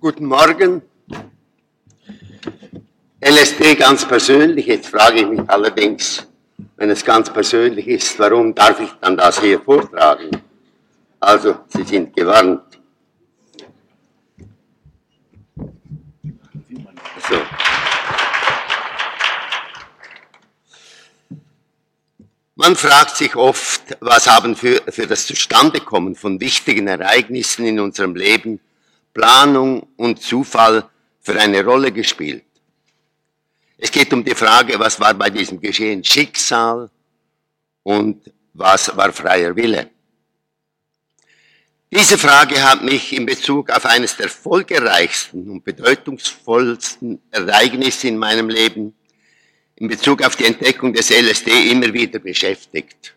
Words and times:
Guten 0.00 0.24
Morgen. 0.26 0.82
LSD 3.20 3.74
ganz 3.74 4.06
persönlich. 4.06 4.66
Jetzt 4.66 4.88
frage 4.88 5.20
ich 5.20 5.26
mich 5.26 5.40
allerdings, 5.48 6.26
wenn 6.76 6.88
es 6.88 7.04
ganz 7.04 7.30
persönlich 7.30 7.86
ist, 7.88 8.18
warum 8.18 8.54
darf 8.54 8.80
ich 8.80 8.90
dann 9.00 9.16
das 9.18 9.40
hier 9.40 9.60
vortragen? 9.60 10.30
Also, 11.20 11.56
Sie 11.68 11.82
sind 11.82 12.16
gewarnt. 12.16 12.62
So. 17.28 17.36
Man 22.62 22.76
fragt 22.76 23.16
sich 23.16 23.34
oft, 23.34 23.82
was 23.98 24.28
haben 24.28 24.54
für, 24.54 24.80
für 24.88 25.08
das 25.08 25.26
Zustandekommen 25.26 26.14
von 26.14 26.38
wichtigen 26.38 26.86
Ereignissen 26.86 27.66
in 27.66 27.80
unserem 27.80 28.14
Leben 28.14 28.60
Planung 29.12 29.88
und 29.96 30.22
Zufall 30.22 30.88
für 31.18 31.40
eine 31.40 31.64
Rolle 31.64 31.90
gespielt. 31.90 32.44
Es 33.78 33.90
geht 33.90 34.12
um 34.12 34.22
die 34.22 34.36
Frage, 34.36 34.78
was 34.78 35.00
war 35.00 35.12
bei 35.12 35.28
diesem 35.28 35.60
Geschehen 35.60 36.04
Schicksal 36.04 36.88
und 37.82 38.30
was 38.54 38.96
war 38.96 39.12
freier 39.12 39.56
Wille. 39.56 39.90
Diese 41.90 42.16
Frage 42.16 42.62
hat 42.62 42.84
mich 42.84 43.12
in 43.12 43.26
Bezug 43.26 43.70
auf 43.70 43.86
eines 43.86 44.16
der 44.16 44.28
folgereichsten 44.28 45.50
und 45.50 45.64
bedeutungsvollsten 45.64 47.20
Ereignisse 47.32 48.06
in 48.06 48.18
meinem 48.18 48.48
Leben, 48.48 48.94
in 49.76 49.88
Bezug 49.88 50.22
auf 50.22 50.36
die 50.36 50.44
Entdeckung 50.44 50.92
des 50.92 51.10
LSD 51.10 51.70
immer 51.70 51.92
wieder 51.92 52.18
beschäftigt. 52.18 53.14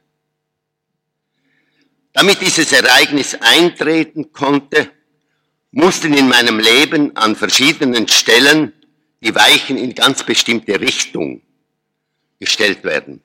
Damit 2.13 2.41
dieses 2.41 2.71
Ereignis 2.71 3.35
eintreten 3.35 4.31
konnte, 4.31 4.89
mussten 5.71 6.13
in 6.13 6.29
meinem 6.29 6.59
Leben 6.59 7.15
an 7.17 7.35
verschiedenen 7.35 8.07
Stellen 8.07 8.73
die 9.21 9.35
Weichen 9.35 9.77
in 9.77 9.93
ganz 9.93 10.23
bestimmte 10.23 10.79
Richtung 10.79 11.41
gestellt 12.39 12.83
werden. 12.83 13.21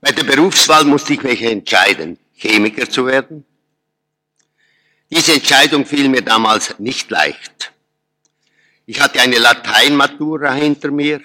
Bei 0.00 0.12
der 0.12 0.24
Berufswahl 0.24 0.84
musste 0.84 1.14
ich 1.14 1.22
mich 1.22 1.42
entscheiden, 1.42 2.18
Chemiker 2.34 2.90
zu 2.90 3.06
werden 3.06 3.44
diese 5.14 5.34
Entscheidung 5.34 5.84
fiel 5.84 6.08
mir 6.08 6.22
damals 6.22 6.78
nicht 6.78 7.10
leicht. 7.10 7.74
Ich 8.86 8.98
hatte 8.98 9.20
eine 9.20 9.38
Lateinmatura 9.38 10.54
hinter 10.54 10.90
mir 10.90 11.20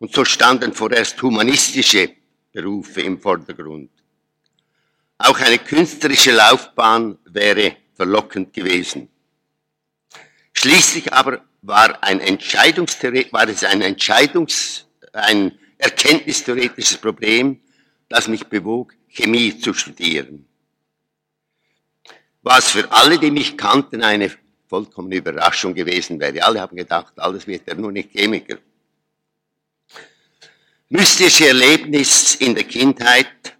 und 0.00 0.12
so 0.12 0.24
standen 0.24 0.72
vorerst 0.72 1.22
humanistische 1.22 2.10
Berufe 2.52 3.02
im 3.02 3.20
Vordergrund. 3.20 3.90
Auch 5.18 5.38
eine 5.38 5.58
künstlerische 5.58 6.32
Laufbahn 6.32 7.16
wäre 7.26 7.76
verlockend 7.94 8.52
gewesen. 8.52 9.08
Schließlich 10.52 11.12
aber 11.12 11.44
war, 11.62 12.02
ein 12.02 12.18
war 12.18 13.48
es 13.48 13.62
ein 13.62 13.82
Entscheidungs-, 13.82 14.86
ein 15.12 15.56
erkenntnistheoretisches 15.78 16.98
Problem, 16.98 17.60
das 18.08 18.26
mich 18.26 18.44
bewog, 18.48 18.94
Chemie 19.06 19.56
zu 19.56 19.72
studieren 19.72 20.46
was 22.42 22.70
für 22.70 22.90
alle, 22.90 23.18
die 23.18 23.30
mich 23.30 23.56
kannten, 23.56 24.02
eine 24.02 24.30
vollkommene 24.68 25.16
Überraschung 25.16 25.74
gewesen 25.74 26.20
wäre. 26.20 26.42
Alle 26.42 26.60
haben 26.60 26.76
gedacht, 26.76 27.12
alles 27.16 27.46
wird 27.46 27.66
er 27.66 27.74
nur 27.74 27.92
nicht 27.92 28.10
Chemiker. 28.12 28.58
Mystische 30.92 31.46
Erlebnis 31.46 32.34
in 32.34 32.56
der 32.56 32.64
Kindheit, 32.64 33.56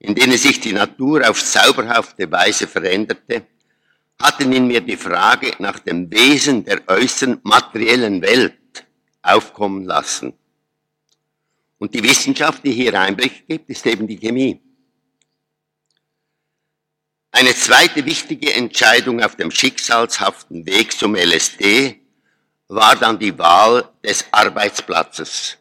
in 0.00 0.16
denen 0.16 0.36
sich 0.36 0.58
die 0.58 0.72
Natur 0.72 1.30
auf 1.30 1.40
zauberhafte 1.44 2.28
Weise 2.28 2.66
veränderte, 2.66 3.46
hatten 4.20 4.52
in 4.52 4.66
mir 4.66 4.80
die 4.80 4.96
Frage 4.96 5.52
nach 5.60 5.78
dem 5.78 6.10
Wesen 6.10 6.64
der 6.64 6.82
äußeren 6.88 7.38
materiellen 7.44 8.20
Welt 8.20 8.84
aufkommen 9.22 9.84
lassen. 9.84 10.32
Und 11.78 11.94
die 11.94 12.02
Wissenschaft, 12.02 12.64
die 12.64 12.72
hier 12.72 12.98
Einblick 12.98 13.46
gibt, 13.46 13.70
ist 13.70 13.86
eben 13.86 14.08
die 14.08 14.18
Chemie. 14.18 14.60
Eine 17.30 17.54
zweite 17.54 18.04
wichtige 18.04 18.52
Entscheidung 18.52 19.22
auf 19.22 19.36
dem 19.36 19.52
schicksalshaften 19.52 20.66
Weg 20.66 20.98
zum 20.98 21.14
LSD 21.14 22.00
war 22.66 22.96
dann 22.96 23.20
die 23.20 23.38
Wahl 23.38 23.88
des 24.02 24.24
Arbeitsplatzes. 24.32 25.58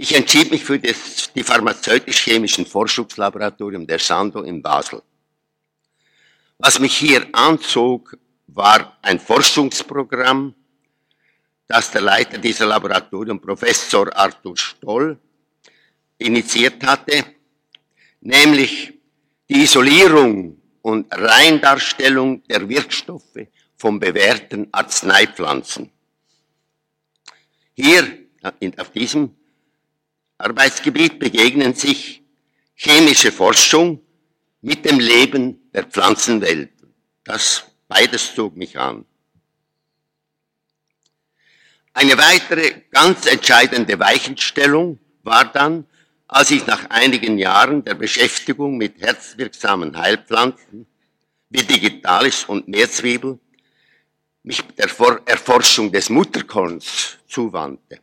Ich 0.00 0.14
entschied 0.14 0.52
mich 0.52 0.64
für 0.64 0.78
das, 0.78 1.32
die 1.34 1.42
pharmazeutisch-chemischen 1.42 2.64
Forschungslaboratorium 2.64 3.84
der 3.84 3.98
Sando 3.98 4.42
in 4.42 4.62
Basel. 4.62 5.02
Was 6.56 6.78
mich 6.78 6.96
hier 6.96 7.26
anzog, 7.32 8.16
war 8.46 8.96
ein 9.02 9.18
Forschungsprogramm, 9.18 10.54
das 11.66 11.90
der 11.90 12.02
Leiter 12.02 12.38
dieser 12.38 12.66
Laboratorium, 12.66 13.40
Professor 13.40 14.16
Arthur 14.16 14.56
Stoll, 14.56 15.18
initiiert 16.18 16.80
hatte, 16.84 17.24
nämlich 18.20 18.92
die 19.50 19.62
Isolierung 19.64 20.62
und 20.80 21.12
Reindarstellung 21.12 22.44
der 22.44 22.68
Wirkstoffe 22.68 23.48
von 23.76 23.98
bewährten 23.98 24.68
Arzneipflanzen. 24.70 25.90
Hier 27.74 28.16
auf 28.76 28.92
diesem 28.92 29.34
Arbeitsgebiet 30.38 31.18
begegnen 31.18 31.74
sich 31.74 32.22
chemische 32.74 33.32
Forschung 33.32 34.00
mit 34.60 34.84
dem 34.84 35.00
Leben 35.00 35.70
der 35.72 35.84
Pflanzenwelt. 35.84 36.70
Das 37.24 37.64
beides 37.88 38.34
zog 38.34 38.56
mich 38.56 38.78
an. 38.78 39.04
Eine 41.92 42.16
weitere 42.16 42.82
ganz 42.92 43.26
entscheidende 43.26 43.98
Weichenstellung 43.98 45.00
war 45.24 45.44
dann, 45.52 45.84
als 46.28 46.52
ich 46.52 46.64
nach 46.66 46.88
einigen 46.90 47.38
Jahren 47.38 47.84
der 47.84 47.94
Beschäftigung 47.94 48.76
mit 48.76 49.00
herzwirksamen 49.00 49.96
Heilpflanzen 49.96 50.86
wie 51.50 51.62
Digitalis 51.64 52.44
und 52.44 52.68
Meerzwiebel 52.68 53.40
mich 54.44 54.62
der 54.76 54.88
Erforschung 55.26 55.90
des 55.90 56.08
Mutterkorns 56.10 57.18
zuwandte. 57.26 58.00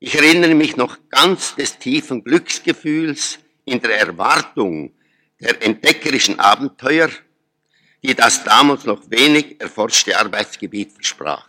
Ich 0.00 0.14
erinnere 0.14 0.54
mich 0.54 0.76
noch 0.76 0.96
ganz 1.08 1.56
des 1.56 1.78
tiefen 1.78 2.22
Glücksgefühls 2.22 3.40
in 3.64 3.80
der 3.80 3.98
Erwartung 3.98 4.92
der 5.40 5.60
entdeckerischen 5.62 6.38
Abenteuer, 6.38 7.10
die 8.02 8.14
das 8.14 8.44
damals 8.44 8.84
noch 8.84 9.10
wenig 9.10 9.60
erforschte 9.60 10.18
Arbeitsgebiet 10.18 10.92
versprach. 10.92 11.48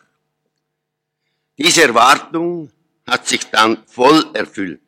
Diese 1.57 1.83
Erwartung 1.83 2.71
hat 3.05 3.27
sich 3.27 3.45
dann 3.51 3.83
voll 3.85 4.25
erfüllt. 4.33 4.81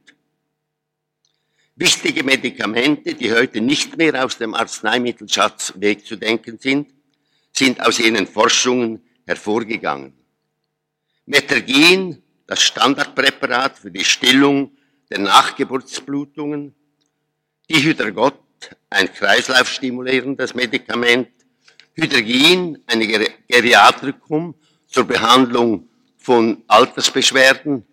Wichtige 1.76 2.24
Medikamente, 2.24 3.14
die 3.14 3.32
heute 3.32 3.62
nicht 3.62 3.96
mehr 3.98 4.26
aus 4.26 4.38
dem 4.38 4.56
Arzneimittelschatz 4.56 5.74
wegzudenken 5.76 6.58
sind, 6.58 6.90
sind 7.52 7.80
aus 7.82 8.00
ihren 8.00 8.26
Forschungen 8.26 9.04
hervorgegangen. 9.26 10.14
Metergin, 11.26 12.22
das 12.52 12.64
Standardpräparat 12.64 13.80
für 13.80 13.92
die 13.92 14.04
Stillung 14.04 14.76
der 15.10 15.20
Nachgeburtsblutungen, 15.20 16.76
Dihydrogot, 17.70 18.44
ein 18.90 19.08
kreislaufstimulierendes 19.14 20.54
Medikament, 20.54 21.30
Hydrogin, 21.94 22.78
ein 22.88 23.00
Geriatrikum 23.48 24.54
zur 24.86 25.06
Behandlung 25.06 25.88
von 26.18 26.62
Altersbeschwerden 26.68 27.86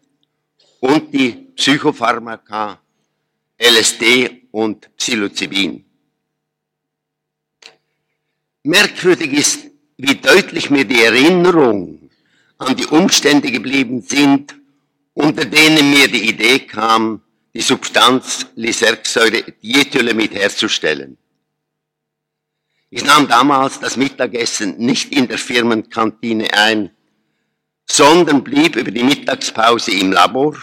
und 0.81 1.14
die 1.14 1.52
Psychopharmaka 1.54 2.81
LSD 3.58 4.49
und 4.50 4.90
Psilocybin. 4.96 5.84
Merkwürdig 8.64 9.32
ist, 9.34 9.70
wie 9.99 10.16
deutlich 10.16 10.69
mir 10.69 10.84
die 10.84 11.00
Erinnerung 11.00 11.97
an 12.58 12.76
die 12.76 12.87
Umstände 12.87 13.50
geblieben 13.50 14.02
sind, 14.02 14.56
unter 15.14 15.44
denen 15.44 15.90
mir 15.90 16.08
die 16.08 16.28
Idee 16.28 16.60
kam, 16.60 17.22
die 17.55 17.60
Substanz 17.60 18.46
Lysergsäure 18.56 19.43
Diethylamid 19.62 20.34
herzustellen. 20.34 21.16
Ich 22.90 23.05
nahm 23.05 23.28
damals 23.28 23.81
das 23.81 23.96
Mittagessen 23.96 24.78
nicht 24.78 25.12
in 25.12 25.28
der 25.28 25.38
Firmenkantine 25.38 26.52
ein, 26.55 26.90
sondern 27.84 28.43
blieb 28.44 28.76
über 28.76 28.90
die 28.90 29.02
Mittagspause 29.02 29.93
im 29.93 30.12
Labor 30.12 30.56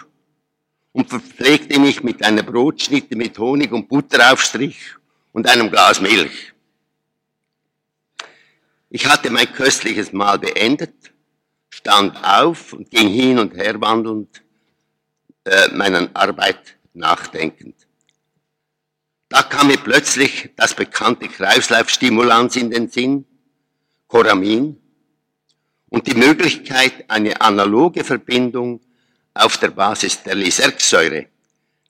und 0.91 1.09
verpflegte 1.09 1.80
mich 1.80 2.03
mit 2.03 2.24
einer 2.24 2.44
Brotschnitte 2.44 3.15
mit 3.15 3.38
Honig 3.38 3.71
und 3.71 3.88
Butteraufstrich 3.88 4.77
und 5.33 5.48
einem 5.48 5.69
Glas 5.69 6.01
Milch. 6.01 6.53
Ich 8.89 9.06
hatte 9.06 9.30
mein 9.30 9.51
köstliches 9.51 10.13
Mahl 10.13 10.39
beendet, 10.39 10.94
stand 11.85 12.17
auf 12.23 12.73
und 12.73 12.89
ging 12.89 13.09
hin 13.09 13.37
und 13.37 13.55
her 13.55 13.79
wandelnd, 13.79 14.41
äh, 15.43 15.67
meinen 15.71 16.15
Arbeit 16.15 16.77
nachdenkend. 16.95 17.75
Da 19.29 19.43
kam 19.43 19.67
mir 19.67 19.77
plötzlich 19.77 20.49
das 20.55 20.73
bekannte 20.73 21.27
Kreislaufstimulanz 21.27 22.55
in 22.55 22.71
den 22.71 22.89
Sinn, 22.89 23.25
Coramin, 24.07 24.81
und 25.89 26.07
die 26.07 26.15
Möglichkeit, 26.15 27.07
eine 27.07 27.39
analoge 27.39 28.03
Verbindung 28.03 28.81
auf 29.35 29.59
der 29.59 29.69
Basis 29.69 30.23
der 30.23 30.33
Lysergsäure, 30.33 31.27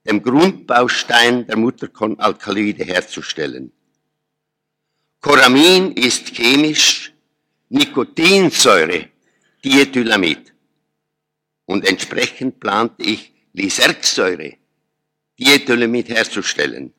dem 0.06 0.21
Grundbaustein 0.21 1.48
der 1.48 1.56
Mutterkornalkaloide, 1.56 2.83
herzustellen. 2.83 3.71
Coramin 5.21 5.94
ist 5.94 6.36
chemisch 6.36 7.13
Nikotinsäure, 7.69 9.14
Diethylamid. 9.65 10.53
Und 11.65 11.88
entsprechend 11.88 12.59
plante 12.59 13.01
ich 13.01 13.33
Lysergsäure, 13.53 14.57
Diethylamid 15.39 16.09
herzustellen. 16.09 16.94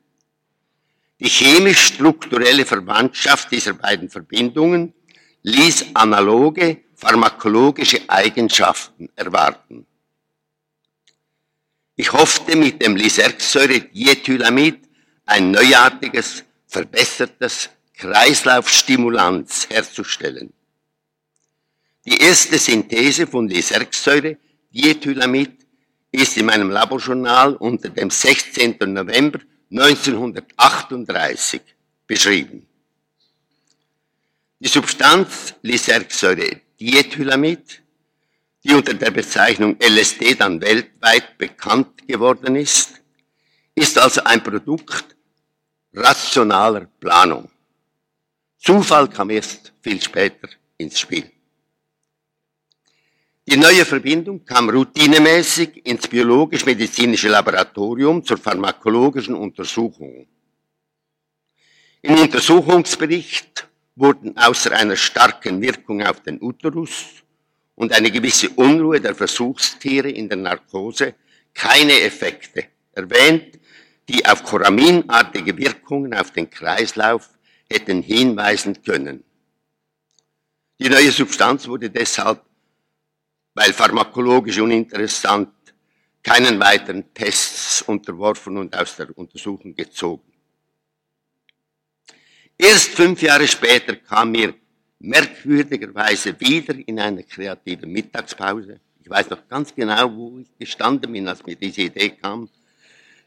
Die 1.21 1.29
chemisch-strukturelle 1.29 2.65
Verwandtschaft 2.65 3.51
dieser 3.51 3.73
beiden 3.73 4.09
Verbindungen 4.09 4.93
ließ 5.43 5.95
analoge 5.95 6.81
pharmakologische 6.93 8.01
Eigenschaften 8.09 9.07
erwarten. 9.15 9.87
Ich 11.95 12.11
hoffte 12.11 12.57
mit 12.57 12.81
dem 12.81 12.97
Lysergsäure-Diethylamid 12.97 14.81
ein 15.25 15.51
neuartiges, 15.51 16.43
verbessertes 16.67 17.69
Kreislaufstimulanz 17.93 19.69
herzustellen. 19.69 20.51
Die 22.07 22.19
erste 22.19 22.57
Synthese 22.57 23.27
von 23.27 23.49
Lysergsäure, 23.49 24.37
Diethylamid, 24.71 25.51
ist 26.09 26.37
in 26.37 26.45
meinem 26.45 26.69
Laborjournal 26.69 27.57
unter 27.57 27.89
dem 27.89 28.09
16. 28.09 28.77
November 28.79 29.39
1938 29.69 31.61
beschrieben. 32.07 32.65
Die 34.57 34.69
Substanz 34.69 35.53
Lysergsäure 35.61 36.61
Diethylamid, 36.79 37.83
die 38.63 38.73
unter 38.73 38.93
der 38.93 39.11
Bezeichnung 39.11 39.75
LSD 39.77 40.35
dann 40.35 40.61
weltweit 40.61 41.37
bekannt 41.37 42.07
geworden 42.07 42.55
ist, 42.55 43.01
ist 43.75 43.97
also 43.97 44.23
ein 44.23 44.41
Produkt 44.41 45.13
rationaler 45.93 46.85
Planung. 47.01 47.49
Zufall 48.59 49.09
kam 49.09 49.29
erst 49.29 49.73
viel 49.81 50.01
später 50.01 50.47
ins 50.77 51.01
Spiel. 51.01 51.29
Die 53.49 53.55
neue 53.55 53.85
Verbindung 53.85 54.43
kam 54.43 54.69
routinemäßig 54.69 55.85
ins 55.85 56.05
biologisch-medizinische 56.05 57.29
Laboratorium 57.29 58.21
zur 58.21 58.37
pharmakologischen 58.37 59.35
Untersuchung. 59.35 60.27
Im 62.01 62.15
Untersuchungsbericht 62.15 63.69
wurden 63.95 64.37
außer 64.37 64.73
einer 64.73 64.97
starken 64.97 65.61
Wirkung 65.61 66.03
auf 66.03 66.21
den 66.23 66.41
Uterus 66.41 67.23
und 67.75 67.93
eine 67.93 68.11
gewisse 68.11 68.49
Unruhe 68.49 68.99
der 68.99 69.15
Versuchstiere 69.15 70.09
in 70.09 70.27
der 70.27 70.39
Narkose 70.39 71.15
keine 71.53 72.01
Effekte 72.01 72.65
erwähnt, 72.91 73.59
die 74.09 74.25
auf 74.25 74.43
choraminartige 74.43 75.57
Wirkungen 75.57 76.13
auf 76.13 76.31
den 76.31 76.49
Kreislauf 76.49 77.29
hätten 77.71 78.01
hinweisen 78.01 78.83
können. 78.83 79.23
Die 80.79 80.89
neue 80.89 81.13
Substanz 81.13 81.65
wurde 81.65 81.89
deshalb 81.89 82.46
weil 83.57 83.73
pharmakologisch 83.73 84.59
uninteressant, 84.59 85.49
keinen 86.21 86.59
weiteren 86.59 87.11
Tests 87.11 87.81
unterworfen 87.81 88.55
und 88.55 88.77
aus 88.77 88.95
der 88.97 89.17
Untersuchung 89.17 89.75
gezogen. 89.75 90.31
Erst 92.55 92.89
fünf 92.89 93.19
Jahre 93.23 93.47
später 93.47 93.95
kam 93.95 94.31
mir 94.31 94.53
merkwürdigerweise 94.99 96.39
wieder 96.39 96.75
in 96.85 96.99
einer 96.99 97.23
kreativen 97.23 97.91
Mittagspause. 97.91 98.79
Ich 99.01 99.09
weiß 99.09 99.31
noch 99.31 99.47
ganz 99.47 99.73
genau, 99.73 100.15
wo 100.15 100.37
ich 100.37 100.55
gestanden 100.59 101.11
bin, 101.11 101.27
als 101.27 101.43
mir 101.43 101.55
diese 101.55 101.81
Idee 101.81 102.11
kam. 102.11 102.49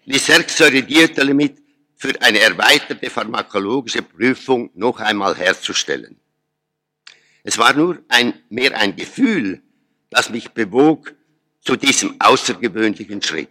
Lysergsäure-Diethylamid 0.07 1.57
für 1.97 2.15
eine 2.23 2.39
erweiterte 2.39 3.11
pharmakologische 3.11 4.03
Prüfung 4.03 4.71
noch 4.75 5.01
einmal 5.01 5.37
herzustellen. 5.37 6.21
Es 7.43 7.59
war 7.59 7.73
nur 7.73 7.99
ein, 8.09 8.35
mehr 8.49 8.77
ein 8.79 8.95
Gefühl, 8.95 9.63
das 10.11 10.29
mich 10.31 10.51
bewog 10.51 11.15
zu 11.61 11.77
diesem 11.77 12.21
außergewöhnlichen 12.21 13.23
Schritt. 13.23 13.49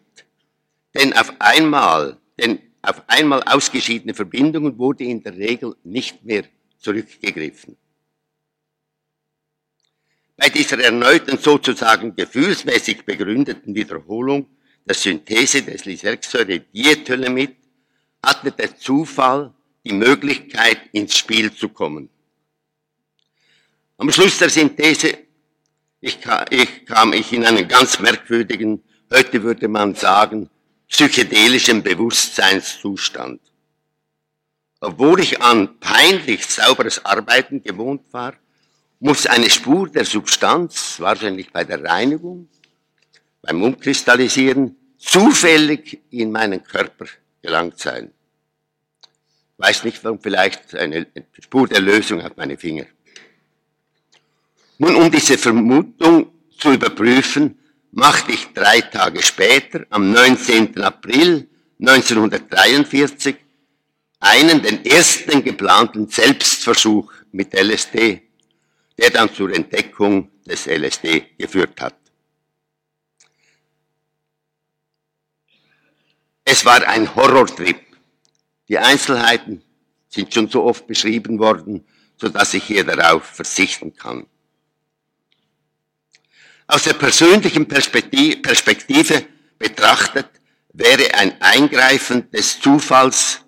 Denn 0.93 1.13
auf 1.13 1.33
einmal, 1.39 2.17
denn 2.37 2.59
auf 2.81 3.01
einmal 3.07 3.43
ausgeschiedene 3.43 4.13
Verbindungen 4.13 4.77
wurde 4.77 5.03
in 5.03 5.23
der 5.23 5.35
Regel 5.35 5.75
nicht 5.83 6.23
mehr 6.23 6.43
zurückgegriffen. 6.77 7.77
Bei 10.37 10.49
dieser 10.49 10.79
erneuten 10.79 11.37
sozusagen 11.37 12.15
gefühlsmäßig 12.15 13.05
begründeten 13.05 13.75
Wiederholung 13.75 14.47
der 14.85 14.95
Synthese 14.95 15.61
des 15.63 15.85
Lysergsäure-Diethylamid 15.85 17.55
hatte 18.23 18.51
der 18.51 18.77
Zufall 18.77 19.53
die 19.83 19.93
Möglichkeit, 19.93 20.79
ins 20.93 21.17
Spiel 21.17 21.53
zu 21.53 21.69
kommen. 21.69 22.09
Am 23.97 24.11
Schluss 24.11 24.37
der 24.37 24.49
Synthese 24.49 25.28
ich, 26.01 26.21
kam, 26.21 26.45
ich 26.49 26.85
kam 26.85 27.13
ich 27.13 27.33
in 27.33 27.45
einen 27.45 27.67
ganz 27.67 27.99
merkwürdigen, 27.99 28.83
heute 29.11 29.43
würde 29.43 29.67
man 29.67 29.95
sagen, 29.95 30.49
psychedelischen 30.87 31.83
Bewusstseinszustand. 31.83 33.41
Obwohl 34.81 35.19
ich 35.19 35.41
an 35.41 35.79
peinlich 35.79 36.45
sauberes 36.45 37.03
Arbeiten 37.03 37.61
gewohnt 37.61 38.01
war, 38.11 38.33
muss 38.99 39.27
eine 39.27 39.49
Spur 39.49 39.89
der 39.89 40.05
Substanz, 40.05 40.99
wahrscheinlich 40.99 41.51
bei 41.51 41.63
der 41.63 41.83
Reinigung, 41.83 42.49
beim 43.41 43.61
Umkristallisieren, 43.61 44.75
zufällig 44.97 46.01
in 46.09 46.31
meinen 46.31 46.63
Körper 46.63 47.05
gelangt 47.41 47.79
sein. 47.79 48.11
Weiß 49.57 49.83
nicht, 49.83 50.03
warum 50.03 50.19
vielleicht 50.21 50.73
eine 50.75 51.07
Spur 51.39 51.67
der 51.67 51.81
Lösung 51.81 52.21
auf 52.21 52.35
meine 52.37 52.57
Finger. 52.57 52.85
Nun, 54.81 54.95
um 54.95 55.11
diese 55.11 55.37
Vermutung 55.37 56.31
zu 56.57 56.71
überprüfen, 56.71 57.59
machte 57.91 58.31
ich 58.31 58.47
drei 58.53 58.79
Tage 58.79 59.21
später, 59.21 59.85
am 59.89 60.09
19. 60.11 60.81
April 60.81 61.49
1943, 61.79 63.35
einen, 64.21 64.61
den 64.61 64.85
ersten 64.85 65.43
geplanten 65.43 66.07
Selbstversuch 66.07 67.11
mit 67.33 67.53
LSD, 67.53 68.21
der 68.97 69.09
dann 69.09 69.33
zur 69.33 69.53
Entdeckung 69.53 70.31
des 70.45 70.65
LSD 70.65 71.25
geführt 71.37 71.81
hat. 71.81 71.95
Es 76.45 76.63
war 76.63 76.87
ein 76.87 77.13
Horrortrip. 77.15 77.81
Die 78.69 78.79
Einzelheiten 78.79 79.61
sind 80.07 80.33
schon 80.33 80.47
so 80.47 80.63
oft 80.63 80.87
beschrieben 80.87 81.37
worden, 81.37 81.85
so 82.15 82.29
dass 82.29 82.53
ich 82.53 82.63
hier 82.63 82.85
darauf 82.85 83.25
verzichten 83.25 83.93
kann. 83.93 84.25
Aus 86.71 86.83
der 86.83 86.93
persönlichen 86.93 87.67
Perspektive 87.67 89.25
betrachtet 89.57 90.29
wäre 90.71 91.11
ein 91.15 91.41
Eingreifen 91.41 92.29
des 92.29 92.59
Zufalls, 92.59 93.43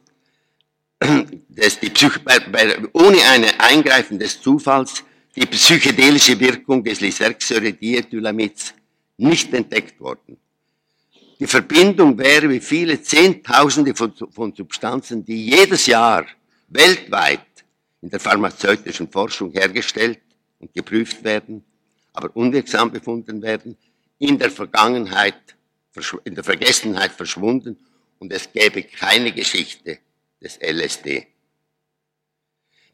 des, 1.03 1.79
die 1.79 1.91
ohne 2.93 3.21
ein 3.31 3.45
Eingreifen 3.59 4.17
des 4.17 4.41
Zufalls 4.41 5.03
die 5.35 5.45
psychedelische 5.45 6.39
Wirkung 6.39 6.83
des 6.83 6.99
Lysergsäure-Diethylamids 6.99 8.73
nicht 9.17 9.53
entdeckt 9.53 9.99
worden. 9.99 10.37
Die 11.39 11.45
Verbindung 11.45 12.17
wäre 12.17 12.49
wie 12.49 12.59
viele 12.59 13.03
Zehntausende 13.03 13.93
von, 13.93 14.13
von 14.31 14.51
Substanzen, 14.55 15.23
die 15.23 15.45
jedes 15.45 15.85
Jahr 15.85 16.25
weltweit 16.69 17.45
in 18.01 18.09
der 18.09 18.19
pharmazeutischen 18.19 19.11
Forschung 19.11 19.51
hergestellt 19.51 20.21
und 20.57 20.73
geprüft 20.73 21.23
werden, 21.23 21.63
aber 22.13 22.35
unwirksam 22.35 22.91
befunden 22.91 23.41
werden, 23.41 23.77
in 24.17 24.37
der 24.37 24.51
Vergangenheit, 24.51 25.55
in 26.23 26.35
der 26.35 26.43
Vergessenheit 26.43 27.11
verschwunden 27.11 27.77
und 28.19 28.31
es 28.31 28.51
gäbe 28.51 28.83
keine 28.83 29.31
Geschichte 29.31 29.99
des 30.41 30.59
LSD. 30.61 31.27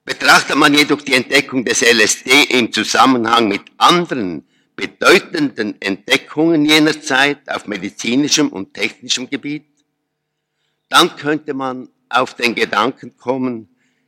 Betrachtet 0.05 0.55
man 0.55 0.73
jedoch 0.73 1.01
die 1.01 1.13
Entdeckung 1.13 1.65
des 1.65 1.81
LSD 1.81 2.45
im 2.49 2.71
Zusammenhang 2.71 3.49
mit 3.49 3.63
anderen 3.77 4.47
bedeutenden 4.77 5.81
Entdeckungen 5.81 6.63
jener 6.63 7.01
Zeit 7.01 7.49
auf 7.49 7.67
medizinischem 7.67 8.49
und 8.49 8.73
technischem 8.73 9.29
Gebiet, 9.29 9.65
dann 10.87 11.15
könnte 11.17 11.53
man 11.53 11.89
auf 12.09 12.35
den 12.35 12.55
Gedanken 12.55 13.17
kommen, 13.17 13.67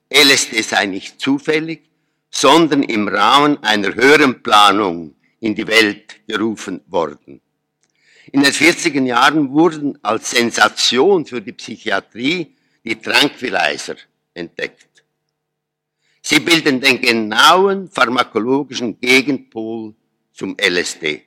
LSD 0.10 0.62
sei 0.62 0.86
nicht 0.86 1.20
zufällig, 1.20 1.89
sondern 2.30 2.84
im 2.84 3.08
Rahmen 3.08 3.62
einer 3.64 3.94
höheren 3.94 4.42
Planung 4.44 5.16
in 5.40 5.56
die 5.56 5.68
Welt 5.68 6.20
gerufen 6.28 6.82
worden. 6.88 7.42
In 8.32 8.44
den 8.44 8.52
40er 8.52 9.04
Jahren 9.04 9.52
wurden 9.52 9.98
als 10.04 10.32
Sensation 10.32 11.26
für 11.26 11.42
die 11.42 11.54
Psychiatrie 11.54 12.56
die 12.84 12.96
Tranquilizer, 12.96 13.96
entdeckt. 14.34 15.04
Sie 16.22 16.40
bilden 16.40 16.80
den 16.80 17.02
genauen 17.02 17.90
pharmakologischen 17.90 19.00
Gegenpol 19.00 19.96
zum 20.32 20.56
LSD. 20.60 21.24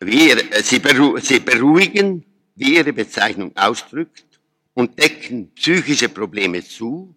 Wir, 0.00 0.52
äh, 0.52 0.62
sie, 0.62 0.78
beru 0.78 1.18
sie 1.18 1.40
beruhigen, 1.40 2.24
wie 2.54 2.76
ihre 2.76 2.92
Bezeichnung 2.92 3.56
ausdrückt, 3.56 4.24
und 4.74 4.98
decken 4.98 5.52
psychische 5.54 6.08
Probleme 6.08 6.64
zu, 6.64 7.14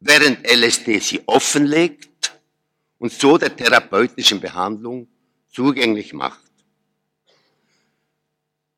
während 0.00 0.46
LSD 0.50 0.98
sie 0.98 1.22
offenlegt 1.26 2.32
und 2.98 3.12
so 3.12 3.38
der 3.38 3.54
therapeutischen 3.54 4.40
Behandlung 4.40 5.08
zugänglich 5.50 6.12
macht. 6.12 6.40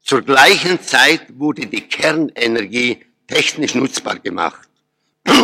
Zur 0.02 0.22
gleichen 0.22 0.80
Zeit 0.82 1.38
wurde 1.38 1.66
die 1.66 1.82
Kernenergie 1.82 2.98
technisch 3.26 3.74
nutzbar 3.74 4.18
gemacht 4.18 4.68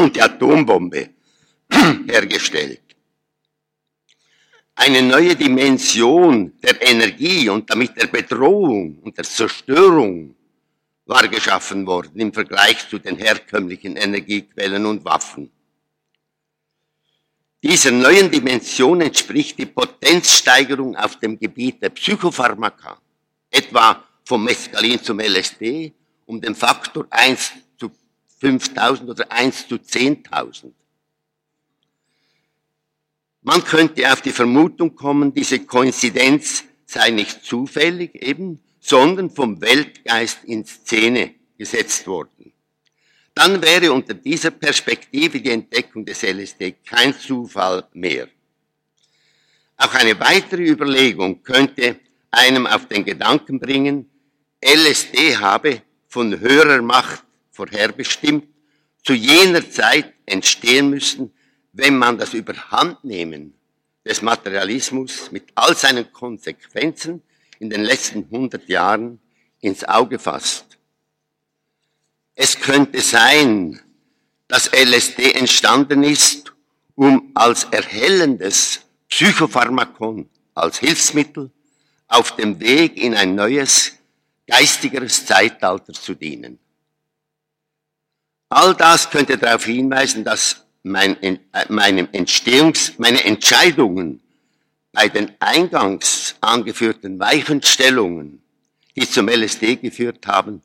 und 0.00 0.14
die 0.16 0.20
Atombombe 0.20 1.10
hergestellt. 2.08 2.82
Eine 4.74 5.02
neue 5.02 5.34
Dimension 5.34 6.52
der 6.60 6.80
Energie 6.82 7.48
und 7.48 7.68
damit 7.70 7.96
der 8.00 8.06
Bedrohung 8.06 8.98
und 9.00 9.16
der 9.16 9.24
Zerstörung 9.24 10.36
war 11.06 11.26
geschaffen 11.26 11.86
worden 11.86 12.20
im 12.20 12.32
Vergleich 12.32 12.88
zu 12.88 12.98
den 12.98 13.16
herkömmlichen 13.16 13.96
Energiequellen 13.96 14.86
und 14.86 15.04
Waffen. 15.04 15.50
Dieser 17.62 17.90
neuen 17.90 18.30
Dimension 18.30 19.00
entspricht 19.00 19.58
die 19.58 19.66
Potenzsteigerung 19.66 20.94
auf 20.94 21.18
dem 21.18 21.38
Gebiet 21.38 21.82
der 21.82 21.90
Psychopharmaka, 21.90 23.00
etwa 23.50 24.04
vom 24.24 24.44
Mescalin 24.44 25.02
zum 25.02 25.18
LSD, 25.18 25.92
um 26.26 26.40
den 26.40 26.54
Faktor 26.54 27.06
1 27.10 27.52
zu 27.76 27.90
5000 28.40 29.10
oder 29.10 29.32
1 29.32 29.66
zu 29.66 29.74
10.000. 29.74 30.72
Man 33.42 33.64
könnte 33.64 34.12
auf 34.12 34.20
die 34.20 34.30
Vermutung 34.30 34.94
kommen, 34.94 35.34
diese 35.34 35.58
Koinzidenz 35.58 36.64
sei 36.86 37.10
nicht 37.10 37.44
zufällig 37.44 38.14
eben, 38.14 38.60
sondern 38.78 39.30
vom 39.30 39.60
Weltgeist 39.60 40.44
in 40.44 40.64
Szene 40.64 41.34
gesetzt 41.56 42.06
worden. 42.06 42.52
Dann 43.38 43.62
wäre 43.62 43.92
unter 43.92 44.14
dieser 44.14 44.50
Perspektive 44.50 45.40
die 45.40 45.52
Entdeckung 45.52 46.04
des 46.04 46.24
LSD 46.24 46.72
kein 46.84 47.16
Zufall 47.16 47.86
mehr. 47.92 48.26
Auch 49.76 49.94
eine 49.94 50.18
weitere 50.18 50.64
Überlegung 50.68 51.40
könnte 51.44 52.00
einem 52.32 52.66
auf 52.66 52.88
den 52.88 53.04
Gedanken 53.04 53.60
bringen, 53.60 54.10
LSD 54.60 55.36
habe 55.36 55.82
von 56.08 56.40
höherer 56.40 56.82
Macht 56.82 57.22
vorherbestimmt 57.52 58.48
zu 59.04 59.12
jener 59.12 59.70
Zeit 59.70 60.14
entstehen 60.26 60.90
müssen, 60.90 61.32
wenn 61.72 61.96
man 61.96 62.18
das 62.18 62.34
Überhandnehmen 62.34 63.54
des 64.04 64.20
Materialismus 64.20 65.30
mit 65.30 65.44
all 65.54 65.76
seinen 65.76 66.12
Konsequenzen 66.12 67.22
in 67.60 67.70
den 67.70 67.84
letzten 67.84 68.24
100 68.24 68.68
Jahren 68.68 69.20
ins 69.60 69.84
Auge 69.84 70.18
fasst. 70.18 70.67
Es 72.40 72.60
könnte 72.60 73.00
sein, 73.00 73.80
dass 74.46 74.70
LSD 74.72 75.32
entstanden 75.32 76.04
ist, 76.04 76.52
um 76.94 77.32
als 77.34 77.64
erhellendes 77.64 78.82
Psychopharmakon, 79.08 80.30
als 80.54 80.78
Hilfsmittel 80.78 81.50
auf 82.06 82.36
dem 82.36 82.60
Weg 82.60 82.96
in 82.96 83.16
ein 83.16 83.34
neues, 83.34 83.94
geistigeres 84.46 85.26
Zeitalter 85.26 85.92
zu 85.92 86.14
dienen. 86.14 86.60
All 88.50 88.72
das 88.76 89.10
könnte 89.10 89.36
darauf 89.36 89.64
hinweisen, 89.64 90.22
dass 90.22 90.64
mein, 90.84 91.20
äh, 91.20 91.40
meine, 91.68 92.08
Entscheidungen 92.12 94.20
bei 94.92 95.08
den 95.08 95.32
eingangs 95.40 96.36
angeführten 96.40 97.18
Weichenstellungen, 97.18 98.40
die 98.94 99.10
zum 99.10 99.28
LSD 99.28 99.74
geführt 99.74 100.24
haben, 100.28 100.62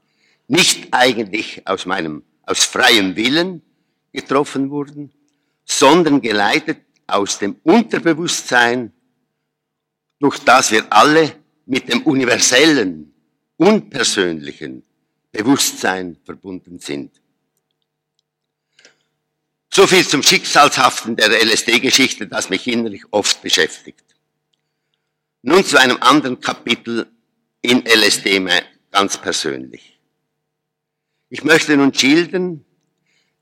nicht 0.53 0.89
eigentlich 0.91 1.67
aus 1.67 1.86
meinem, 1.86 2.24
aus 2.43 2.63
freiem 2.63 3.15
Willen 3.15 3.63
getroffen 4.12 4.69
wurden, 4.69 5.12
sondern 5.65 6.22
geleitet 6.22 6.77
aus 7.07 7.39
dem 7.39 7.55
Unterbewusstsein, 7.63 8.93
durch 10.19 10.38
das 10.39 10.72
wir 10.72 10.86
alle 10.91 11.36
mit 11.65 11.89
dem 11.89 12.03
universellen, 12.03 13.13
unpersönlichen 13.57 14.83
Bewusstsein 15.31 16.17
verbunden 16.24 16.79
sind. 16.79 17.12
So 19.74 19.88
viel 19.88 20.07
zum 20.07 20.22
Schicksalshaften 20.22 21.15
der 21.15 21.29
LSD-Geschichte, 21.29 22.27
das 22.27 22.51
mich 22.51 22.67
innerlich 22.67 23.05
oft 23.10 23.41
beschäftigt. 23.41 24.03
Nun 25.41 25.65
zu 25.65 25.79
einem 25.79 25.98
anderen 26.00 26.39
Kapitel 26.39 27.07
in 27.62 27.83
LSD 27.88 28.48
ganz 28.91 29.17
persönlich. 29.17 29.92
Ich 31.33 31.43
möchte 31.43 31.75
nun 31.75 31.91
schildern, 31.91 32.63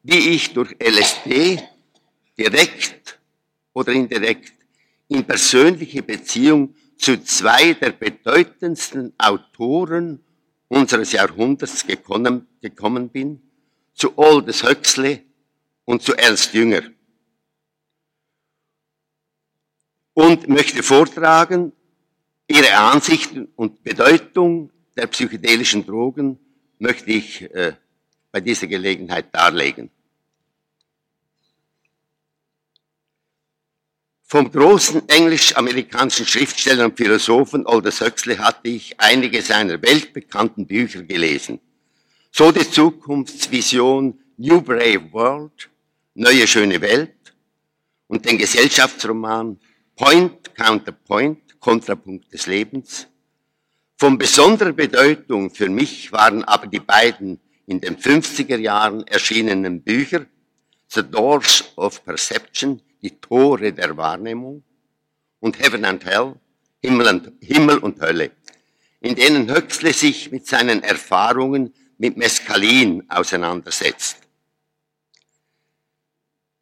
wie 0.01 0.29
ich 0.29 0.53
durch 0.53 0.77
LSD 0.81 1.61
direkt 2.37 3.19
oder 3.73 3.91
indirekt 3.91 4.53
in 5.09 5.25
persönliche 5.25 6.01
Beziehung 6.01 6.73
zu 6.97 7.21
zwei 7.21 7.73
der 7.73 7.91
bedeutendsten 7.91 9.13
Autoren 9.17 10.23
unseres 10.69 11.11
Jahrhunderts 11.11 11.85
gekommen, 11.85 12.47
gekommen 12.61 13.09
bin, 13.09 13.41
zu 13.93 14.17
Aldous 14.17 14.63
Huxley 14.63 15.25
und 15.83 16.01
zu 16.01 16.15
Ernst 16.15 16.53
Jünger. 16.53 16.83
Und 20.13 20.47
möchte 20.47 20.81
vortragen, 20.81 21.73
Ihre 22.47 22.73
Ansichten 22.73 23.49
und 23.57 23.83
Bedeutung 23.83 24.71
der 24.95 25.07
psychedelischen 25.07 25.85
Drogen 25.85 26.39
möchte 26.81 27.11
ich 27.11 27.43
äh, 27.53 27.73
bei 28.31 28.41
dieser 28.41 28.67
Gelegenheit 28.67 29.33
darlegen. 29.33 29.91
Vom 34.23 34.51
großen 34.51 35.07
englisch-amerikanischen 35.09 36.25
Schriftsteller 36.25 36.85
und 36.85 36.97
Philosophen 36.97 37.67
Aldous 37.67 38.01
Huxley 38.01 38.37
hatte 38.37 38.69
ich 38.69 38.99
einige 38.99 39.41
seiner 39.41 39.81
weltbekannten 39.81 40.65
Bücher 40.65 41.03
gelesen. 41.03 41.59
So 42.31 42.51
die 42.51 42.69
Zukunftsvision 42.69 44.19
New 44.37 44.61
Brave 44.61 45.11
World, 45.11 45.69
Neue 46.13 46.47
schöne 46.47 46.81
Welt 46.81 47.33
und 48.07 48.25
den 48.25 48.37
Gesellschaftsroman 48.37 49.59
Point 49.95 50.55
Counterpoint, 50.55 51.59
Kontrapunkt 51.59 52.33
des 52.33 52.47
Lebens. 52.47 53.07
Von 54.01 54.17
besonderer 54.17 54.73
Bedeutung 54.73 55.51
für 55.51 55.69
mich 55.69 56.11
waren 56.11 56.43
aber 56.43 56.65
die 56.65 56.79
beiden 56.79 57.39
in 57.67 57.79
den 57.79 57.97
50er 57.97 58.57
Jahren 58.57 59.05
erschienenen 59.05 59.83
Bücher 59.83 60.25
The 60.87 61.03
Doors 61.03 61.71
of 61.75 62.03
Perception, 62.03 62.81
die 63.03 63.11
Tore 63.11 63.71
der 63.71 63.95
Wahrnehmung 63.95 64.63
und 65.39 65.59
Heaven 65.59 65.85
and 65.85 66.03
Hell, 66.03 66.33
Himmel 66.81 67.07
und, 67.09 67.31
Himmel 67.43 67.77
und 67.77 68.01
Hölle, 68.01 68.31
in 69.01 69.13
denen 69.13 69.55
Huxley 69.55 69.93
sich 69.93 70.31
mit 70.31 70.47
seinen 70.47 70.81
Erfahrungen 70.81 71.71
mit 71.99 72.17
Mescalin 72.17 73.03
auseinandersetzt. 73.07 74.17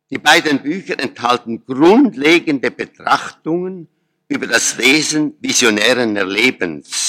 Die 0.09 0.17
beiden 0.17 0.61
Bücher 0.61 0.99
enthalten 0.99 1.65
grundlegende 1.65 2.69
Betrachtungen 2.69 3.87
über 4.27 4.45
das 4.45 4.77
Wesen 4.77 5.37
visionären 5.39 6.17
Erlebens 6.17 7.08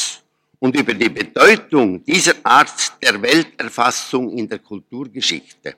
und 0.61 0.76
über 0.76 0.95
die 0.95 1.09
Bedeutung 1.09 2.05
dieser 2.05 2.35
Art 2.45 2.93
der 3.02 3.21
Welterfassung 3.21 4.38
in 4.38 4.49
der 4.49 4.61
Kulturgeschichte. 4.61 5.75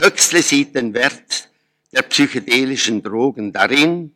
Huxley 0.00 0.40
sieht 0.40 0.74
den 0.74 0.94
Wert 0.94 1.50
der 1.92 2.02
psychedelischen 2.02 3.02
Drogen 3.02 3.52
darin, 3.52 4.12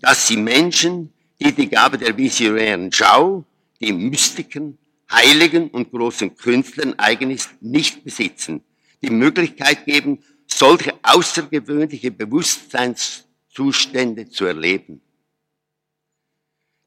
dass 0.00 0.26
sie 0.26 0.36
Menschen, 0.36 1.12
die 1.40 1.52
die 1.52 1.68
Gabe 1.68 1.96
der 1.96 2.16
visionären 2.16 2.90
Schau, 2.92 3.44
die 3.80 3.92
Mystiken, 3.92 4.76
Heiligen 5.10 5.70
und 5.70 5.90
großen 5.90 6.36
Künstlern 6.36 6.98
eigen 6.98 7.30
ist, 7.30 7.50
nicht 7.62 8.04
besitzen, 8.04 8.62
die 9.00 9.10
Möglichkeit 9.10 9.86
geben, 9.86 10.22
solche 10.46 10.92
außergewöhnliche 11.02 12.10
Bewusstseinszustände 12.10 14.28
zu 14.28 14.44
erleben. 14.44 15.00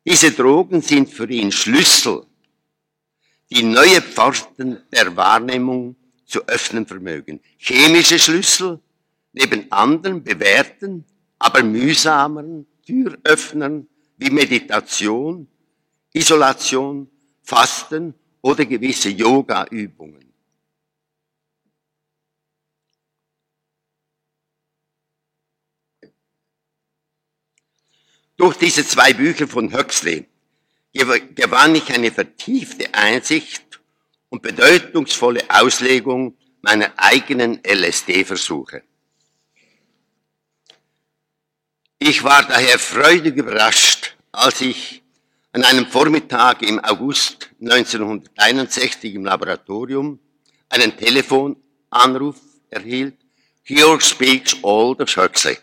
Diese 0.05 0.31
Drogen 0.31 0.81
sind 0.81 1.09
für 1.09 1.29
ihn 1.29 1.51
Schlüssel, 1.51 2.25
die 3.51 3.63
neue 3.63 4.01
Pforten 4.01 4.81
der 4.91 5.15
Wahrnehmung 5.15 5.95
zu 6.25 6.43
öffnen 6.47 6.87
vermögen. 6.87 7.39
Chemische 7.57 8.17
Schlüssel 8.17 8.79
neben 9.33 9.71
anderen 9.71 10.23
bewährten, 10.23 11.05
aber 11.37 11.61
mühsameren 11.63 12.65
Türöffnern 12.85 13.87
wie 14.17 14.29
Meditation, 14.29 15.47
Isolation, 16.13 17.09
Fasten 17.43 18.13
oder 18.41 18.65
gewisse 18.65 19.09
Yoga-Übungen. 19.09 20.30
Durch 28.41 28.57
diese 28.57 28.83
zwei 28.83 29.13
Bücher 29.13 29.47
von 29.47 29.71
Huxley 29.71 30.25
gewann 30.93 31.75
ich 31.75 31.93
eine 31.93 32.11
vertiefte 32.11 32.91
Einsicht 32.91 33.79
und 34.29 34.41
bedeutungsvolle 34.41 35.43
Auslegung 35.47 36.35
meiner 36.63 36.91
eigenen 36.97 37.61
LSD-Versuche. 37.63 38.81
Ich 41.99 42.23
war 42.23 42.41
daher 42.47 42.79
freudig 42.79 43.35
überrascht, 43.35 44.17
als 44.31 44.59
ich 44.61 45.03
an 45.51 45.63
einem 45.63 45.85
Vormittag 45.85 46.63
im 46.63 46.83
August 46.83 47.51
1961 47.61 49.13
im 49.13 49.25
Laboratorium 49.25 50.17
einen 50.67 50.97
Telefonanruf 50.97 52.37
erhielt. 52.71 53.17
Here 53.61 54.01
speaks 54.01 54.55
Aldous 54.63 55.15
Huxley. 55.15 55.59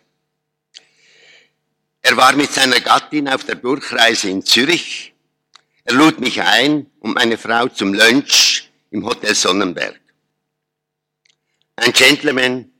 Er 2.09 2.17
war 2.17 2.35
mit 2.37 2.51
seiner 2.51 2.81
Gattin 2.81 3.29
auf 3.29 3.45
der 3.45 3.57
Durchreise 3.57 4.31
in 4.31 4.43
Zürich. 4.43 5.13
Er 5.85 5.93
lud 5.93 6.21
mich 6.21 6.41
ein 6.41 6.87
und 7.01 7.15
meine 7.15 7.37
Frau 7.37 7.69
zum 7.69 7.93
Lunch 7.93 8.71
im 8.91 9.05
Hotel 9.05 9.35
Sonnenberg. 9.35 10.01
Ein 11.77 11.93
Gentleman 11.93 12.71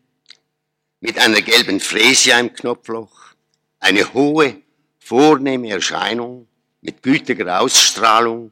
mit 1.01 1.19
einer 1.19 1.43
gelben 1.43 1.79
Fräse 1.79 2.31
im 2.41 2.55
Knopfloch, 2.55 3.35
eine 3.81 4.15
hohe, 4.15 4.63
vornehme 4.99 5.69
Erscheinung 5.69 6.49
mit 6.81 7.03
gütiger 7.03 7.61
Ausstrahlung. 7.61 8.51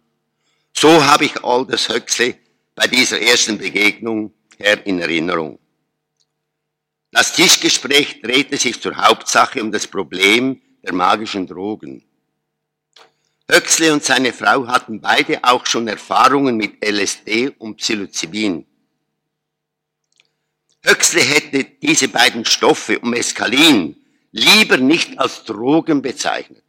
So 0.74 1.06
habe 1.06 1.24
ich 1.24 1.42
Aldous 1.42 1.88
Huxley 1.88 2.36
bei 2.74 2.86
dieser 2.86 3.18
ersten 3.18 3.56
Begegnung 3.56 4.34
her 4.58 4.86
in 4.86 5.00
Erinnerung. 5.00 5.58
Das 7.12 7.32
Tischgespräch 7.32 8.20
drehte 8.20 8.58
sich 8.58 8.78
zur 8.82 8.94
Hauptsache 8.94 9.62
um 9.62 9.72
das 9.72 9.86
Problem 9.86 10.60
der 10.86 10.94
magischen 10.94 11.46
Drogen. 11.46 12.02
Huxley 13.52 13.90
und 13.90 14.04
seine 14.04 14.32
Frau 14.32 14.66
hatten 14.66 15.00
beide 15.00 15.42
auch 15.42 15.66
schon 15.66 15.88
Erfahrungen 15.88 16.56
mit 16.56 16.84
LSD 16.84 17.50
und 17.58 17.76
Psilocybin. 17.76 18.64
Huxley 20.88 21.22
hätte 21.22 21.64
diese 21.64 22.08
beiden 22.08 22.44
Stoffe 22.44 22.98
um 23.00 23.10
Mescalin 23.10 23.96
lieber 24.30 24.76
nicht 24.76 25.18
als 25.18 25.42
Drogen 25.44 26.02
bezeichnet. 26.02 26.62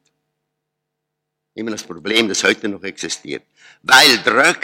Immer 1.54 1.72
das 1.72 1.84
Problem, 1.84 2.28
das 2.28 2.44
heute 2.44 2.70
noch 2.70 2.84
existiert. 2.84 3.44
Weil 3.84 4.18
Drug 4.24 4.62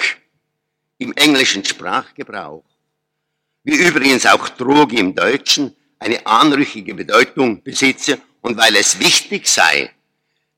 im 0.97 1.13
englischen 1.13 1.63
Sprachgebrauch, 1.63 2.63
wie 3.63 3.75
übrigens 3.75 4.25
auch 4.25 4.49
Droge 4.49 4.97
im 4.97 5.13
Deutschen, 5.13 5.75
eine 5.99 6.25
anrüchige 6.25 6.95
Bedeutung 6.95 7.61
besitze 7.61 8.19
und 8.43 8.57
weil 8.57 8.75
es 8.75 8.99
wichtig 8.99 9.47
sei, 9.47 9.89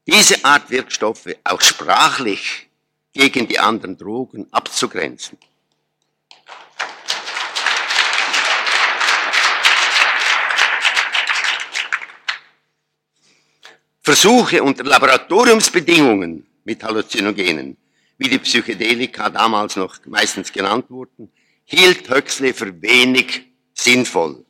diese 0.06 0.44
Art 0.44 0.70
Wirkstoffe 0.70 1.36
auch 1.44 1.62
sprachlich 1.62 2.68
gegen 3.14 3.48
die 3.48 3.60
anderen 3.60 3.96
Drogen 3.98 4.48
abzugrenzen. 4.52 5.38
Versuche 14.02 14.62
unter 14.62 14.84
Laboratoriumsbedingungen 14.84 16.46
mit 16.64 16.84
Halluzinogenen, 16.84 17.78
wie 18.18 18.30
die 18.30 18.40
Psychedelika 18.40 19.30
damals 19.30 19.76
noch 19.76 19.98
meistens 20.06 20.52
genannt 20.52 20.86
wurden, 20.90 21.32
hielt 21.66 22.10
Huxley 22.10 22.54
für 22.54 22.82
wenig 22.82 23.46
sinnvoll, 23.74 24.44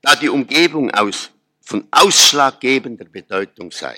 da 0.00 0.16
die 0.16 0.28
Umgebung 0.28 0.90
aus, 0.92 1.31
von 1.62 1.86
ausschlaggebender 1.90 3.04
Bedeutung 3.04 3.70
sei. 3.70 3.96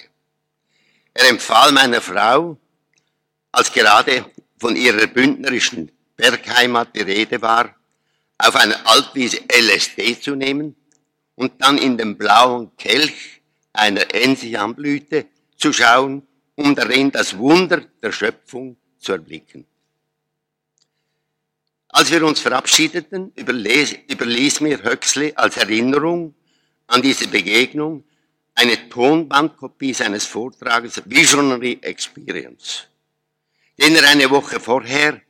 Er 1.14 1.28
empfahl 1.28 1.72
meiner 1.72 2.00
Frau, 2.00 2.58
als 3.52 3.72
gerade 3.72 4.26
von 4.58 4.76
ihrer 4.76 5.06
bündnerischen 5.06 5.90
Bergheimat 6.16 6.94
die 6.94 7.02
Rede 7.02 7.40
war, 7.40 7.74
auf 8.38 8.56
einer 8.56 8.86
Altwiese 8.86 9.40
LSD 9.48 10.20
zu 10.20 10.34
nehmen 10.34 10.76
und 11.34 11.52
dann 11.60 11.78
in 11.78 11.96
den 11.96 12.16
blauen 12.16 12.76
Kelch 12.76 13.40
einer 13.72 14.14
Enzianblüte 14.14 15.26
zu 15.56 15.72
schauen, 15.72 16.26
um 16.56 16.74
darin 16.74 17.10
das 17.10 17.36
Wunder 17.38 17.82
der 18.02 18.12
Schöpfung 18.12 18.76
zu 18.98 19.12
erblicken. 19.12 19.66
Als 21.88 22.10
wir 22.10 22.24
uns 22.24 22.40
verabschiedeten, 22.40 23.32
überließ, 23.36 23.96
überließ 24.10 24.60
mir 24.60 24.82
Huxley 24.82 25.32
als 25.36 25.56
Erinnerung 25.56 26.34
an 26.86 27.02
diese 27.02 27.28
Begegnung 27.28 28.04
eine 28.54 28.88
Tonbandkopie 28.88 29.94
seines 29.94 30.26
Vortrages 30.26 31.02
Visionary 31.04 31.78
Experience, 31.82 32.86
den 33.78 33.96
er 33.96 34.08
eine 34.08 34.30
Woche 34.30 34.60
vorher 34.60 35.20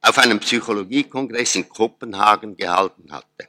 auf 0.00 0.18
einem 0.18 0.38
Psychologiekongress 0.38 1.56
in 1.56 1.68
Kopenhagen 1.68 2.56
gehalten 2.56 3.10
hatte. 3.10 3.48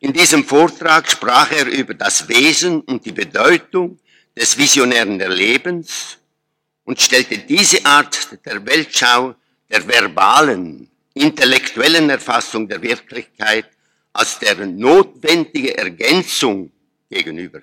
In 0.00 0.12
diesem 0.12 0.44
Vortrag 0.44 1.10
sprach 1.10 1.50
er 1.52 1.66
über 1.66 1.94
das 1.94 2.28
Wesen 2.28 2.80
und 2.82 3.04
die 3.04 3.12
Bedeutung 3.12 3.98
des 4.36 4.58
visionären 4.58 5.20
Erlebens 5.20 6.18
und 6.84 7.00
stellte 7.00 7.38
diese 7.38 7.84
Art 7.86 8.38
der 8.44 8.64
Weltschau 8.66 9.34
der 9.70 9.86
verbalen, 9.86 10.90
intellektuellen 11.14 12.10
Erfassung 12.10 12.68
der 12.68 12.82
Wirklichkeit 12.82 13.68
als 14.18 14.38
deren 14.38 14.76
notwendige 14.76 15.76
Ergänzung 15.76 16.72
gegenüber. 17.10 17.60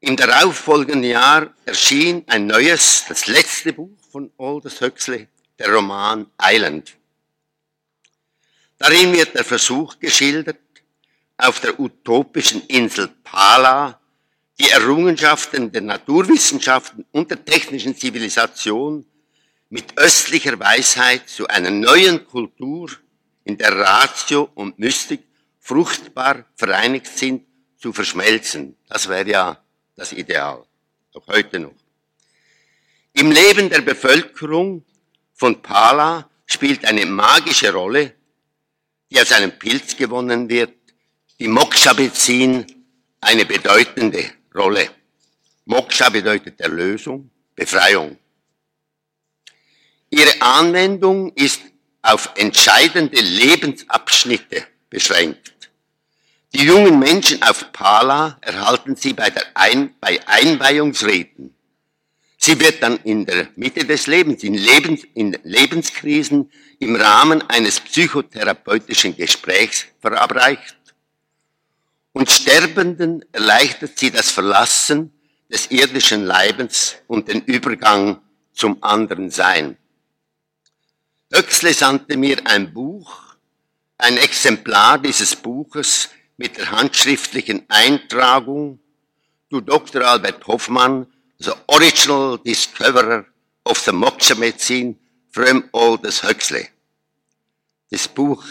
Im 0.00 0.16
darauffolgenden 0.16 1.04
Jahr 1.04 1.52
erschien 1.66 2.24
ein 2.26 2.46
neues, 2.46 3.04
das 3.08 3.26
letzte 3.26 3.72
Buch 3.72 3.98
von 4.10 4.30
Aldous 4.38 4.80
Huxley, 4.80 5.28
der 5.58 5.68
Roman 5.72 6.26
Island. 6.40 6.96
Darin 8.78 9.12
wird 9.12 9.34
der 9.34 9.44
Versuch 9.44 9.98
geschildert, 9.98 10.58
auf 11.36 11.60
der 11.60 11.78
utopischen 11.78 12.62
Insel 12.66 13.08
Pala 13.24 14.00
die 14.58 14.70
Errungenschaften 14.70 15.72
der 15.72 15.80
Naturwissenschaften 15.80 17.04
und 17.12 17.30
der 17.30 17.44
technischen 17.44 17.96
Zivilisation 17.96 19.06
mit 19.70 19.96
östlicher 19.96 20.58
Weisheit 20.58 21.28
zu 21.28 21.46
einer 21.46 21.70
neuen 21.70 22.26
Kultur, 22.26 22.90
in 23.50 23.58
der 23.58 23.76
Ratio 23.76 24.50
und 24.54 24.78
Mystik 24.78 25.22
fruchtbar 25.58 26.44
vereinigt 26.56 27.06
sind, 27.06 27.46
zu 27.78 27.92
verschmelzen. 27.92 28.76
Das 28.88 29.08
wäre 29.08 29.28
ja 29.28 29.62
das 29.96 30.12
Ideal, 30.12 30.64
auch 31.14 31.26
heute 31.26 31.58
noch. 31.58 31.74
Im 33.12 33.30
Leben 33.32 33.68
der 33.70 33.80
Bevölkerung 33.80 34.84
von 35.34 35.62
Pala 35.62 36.28
spielt 36.46 36.84
eine 36.84 37.06
magische 37.06 37.72
Rolle 37.72 38.14
die 39.10 39.20
aus 39.20 39.32
einem 39.32 39.52
Pilz 39.52 39.96
gewonnen 39.96 40.48
wird, 40.48 40.72
die 41.38 41.48
Moksha-Benzin 41.48 42.64
eine 43.20 43.44
bedeutende 43.44 44.30
Rolle. 44.54 44.88
Moksha 45.64 46.08
bedeutet 46.08 46.60
Erlösung, 46.60 47.30
Befreiung. 47.54 48.16
Ihre 50.10 50.40
Anwendung 50.40 51.32
ist 51.34 51.60
auf 52.02 52.30
entscheidende 52.36 53.20
Lebensabschnitte 53.20 54.64
beschränkt. 54.88 55.52
Die 56.52 56.64
jungen 56.64 56.98
Menschen 56.98 57.42
auf 57.42 57.70
Pala 57.72 58.38
erhalten 58.40 58.96
sie 58.96 59.12
bei, 59.12 59.30
der 59.30 59.44
Ein 59.54 59.94
bei 60.00 60.18
Einweihungsreden. 60.26 61.54
Sie 62.36 62.58
wird 62.58 62.82
dann 62.82 62.96
in 63.04 63.26
der 63.26 63.48
Mitte 63.54 63.84
des 63.84 64.06
Lebens, 64.06 64.42
in, 64.42 64.54
Lebens, 64.54 65.04
in 65.14 65.36
Lebenskrisen, 65.42 66.50
im 66.78 66.96
Rahmen 66.96 67.42
eines 67.50 67.78
psychotherapeutischen 67.80 69.14
Gesprächs 69.14 69.86
verabreicht. 70.00 70.76
Und 72.12 72.30
Sterbenden 72.30 73.24
erleichtert 73.32 73.98
sie 73.98 74.10
das 74.10 74.30
Verlassen 74.30 75.12
des 75.52 75.70
irdischen 75.70 76.24
Leibens 76.24 76.96
und 77.06 77.28
den 77.28 77.42
Übergang 77.42 78.20
zum 78.52 78.82
anderen 78.82 79.30
Sein. 79.30 79.76
Huxley 81.32 81.72
sandte 81.72 82.16
mir 82.16 82.44
ein 82.44 82.72
Buch, 82.72 83.36
ein 83.98 84.16
Exemplar 84.16 84.98
dieses 84.98 85.36
Buches 85.36 86.08
mit 86.36 86.56
der 86.56 86.70
handschriftlichen 86.70 87.64
Eintragung 87.68 88.80
du 89.48 89.60
Dr. 89.60 90.02
Albert 90.02 90.46
Hoffmann, 90.46 91.06
the 91.38 91.52
original 91.68 92.38
discoverer 92.38 93.26
of 93.64 93.78
the 93.78 93.92
Moksha 93.92 94.34
Medicine 94.34 94.96
from 95.30 95.68
Aldous 95.72 96.22
Huxley. 96.22 96.68
Das 97.90 98.08
Buch 98.08 98.44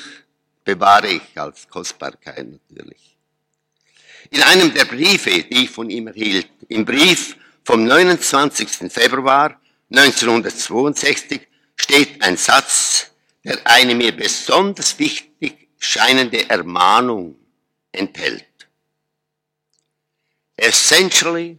bewahre 0.64 1.08
ich 1.08 1.22
als 1.36 1.68
Kostbarkeit 1.68 2.48
natürlich. 2.48 3.18
In 4.30 4.42
einem 4.44 4.74
der 4.74 4.86
Briefe, 4.86 5.44
die 5.44 5.64
ich 5.64 5.70
von 5.70 5.90
ihm 5.90 6.08
erhielt, 6.08 6.50
im 6.68 6.86
Brief 6.86 7.36
vom 7.64 7.86
29. 7.86 8.92
Februar 8.92 9.60
1962 9.90 11.49
steht 11.80 12.22
ein 12.22 12.38
Satz, 12.38 13.12
der 13.44 13.58
eine 13.66 13.96
mir 13.96 14.12
besonders 14.12 15.00
wichtig 15.00 15.70
scheinende 15.78 16.50
Ermahnung 16.50 17.36
enthält. 17.92 18.46
Essentially, 20.58 21.58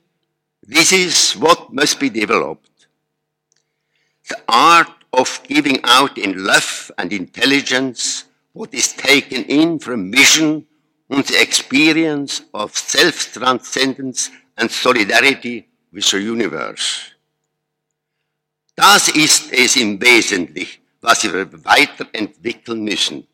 this 0.63 0.93
is 0.93 1.35
what 1.41 1.73
must 1.73 1.99
be 1.99 2.11
developed. 2.11 2.89
The 4.29 4.39
art 4.47 4.93
of 5.13 5.43
giving 5.45 5.81
out 5.85 6.19
in 6.19 6.45
love 6.45 6.93
and 6.99 7.13
intelligence 7.13 8.27
what 8.53 8.75
is 8.75 8.95
taken 8.95 9.45
in 9.45 9.81
from 9.81 10.13
vision 10.13 10.67
and 11.09 11.25
the 11.25 11.41
experience 11.41 12.43
of 12.53 12.77
self-transcendence 12.77 14.31
and 14.59 14.71
solidarity 14.71 15.67
with 15.93 16.09
the 16.11 16.21
universe. 16.21 17.10
Das 18.75 19.09
ist 19.09 19.53
es 19.53 19.77
im 19.77 20.01
Wesentlichen, 20.01 20.81
was 21.01 21.23
wir 21.25 21.65
weiterentwickeln 21.65 22.83
müssen. 22.83 23.27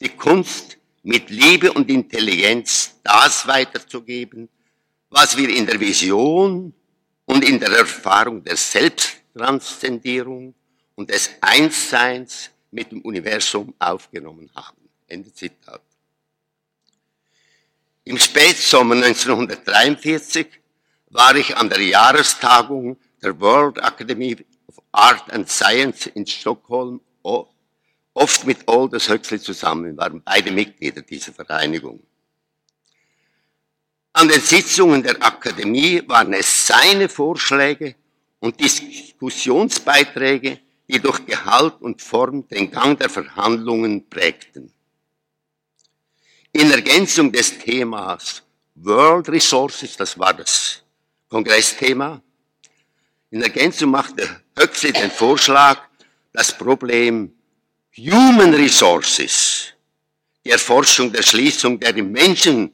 Die 0.00 0.10
Kunst, 0.10 0.78
mit 1.08 1.30
Liebe 1.30 1.72
und 1.72 1.88
Intelligenz 1.88 2.94
das 3.02 3.46
weiterzugeben, 3.46 4.48
was 5.08 5.36
wir 5.36 5.48
in 5.48 5.64
der 5.64 5.80
Vision 5.80 6.74
und 7.24 7.44
in 7.44 7.58
der 7.58 7.70
Erfahrung 7.70 8.44
der 8.44 8.56
Selbsttranszendierung 8.56 10.54
und 10.96 11.08
des 11.08 11.30
Einsseins 11.40 12.50
mit 12.70 12.92
dem 12.92 13.00
Universum 13.02 13.72
aufgenommen 13.78 14.50
haben. 14.54 14.88
Ende 15.06 15.32
Zitat. 15.32 15.80
Im 18.04 18.18
Spätsommer 18.18 18.96
1943 18.96 20.46
war 21.10 21.34
ich 21.36 21.56
an 21.56 21.70
der 21.70 21.80
Jahrestagung 21.80 22.98
der 23.22 23.40
World 23.40 23.78
Academy 23.78 24.36
Art 24.98 25.32
and 25.32 25.48
Science 25.48 26.06
in 26.06 26.26
Stockholm, 26.26 27.00
oft 28.14 28.44
mit 28.44 28.68
Aldous 28.68 29.08
Huxley 29.08 29.38
zusammen, 29.38 29.96
waren 29.96 30.20
beide 30.24 30.50
Mitglieder 30.50 31.02
dieser 31.02 31.32
Vereinigung. 31.32 32.02
An 34.12 34.26
den 34.26 34.40
Sitzungen 34.40 35.04
der 35.04 35.22
Akademie 35.22 36.02
waren 36.08 36.32
es 36.32 36.66
seine 36.66 37.08
Vorschläge 37.08 37.94
und 38.40 38.58
Diskussionsbeiträge, 38.58 40.58
die 40.88 40.98
durch 40.98 41.24
Gehalt 41.26 41.80
und 41.80 42.02
Form 42.02 42.48
den 42.48 42.68
Gang 42.68 42.98
der 42.98 43.08
Verhandlungen 43.08 44.08
prägten. 44.08 44.72
In 46.50 46.72
Ergänzung 46.72 47.30
des 47.30 47.56
Themas 47.58 48.42
World 48.74 49.28
Resources, 49.28 49.96
das 49.96 50.18
war 50.18 50.34
das 50.34 50.82
Kongressthema, 51.28 52.20
in 53.30 53.42
Ergänzung 53.42 53.90
machte 53.90 54.40
Huxley 54.58 54.92
den 54.92 55.10
Vorschlag, 55.10 55.80
das 56.32 56.56
Problem 56.56 57.34
Human 57.96 58.54
Resources, 58.54 59.74
die 60.44 60.50
Erforschung 60.50 61.12
der 61.12 61.22
Schließung 61.22 61.78
der 61.78 61.96
im 61.96 62.12
Menschen 62.12 62.72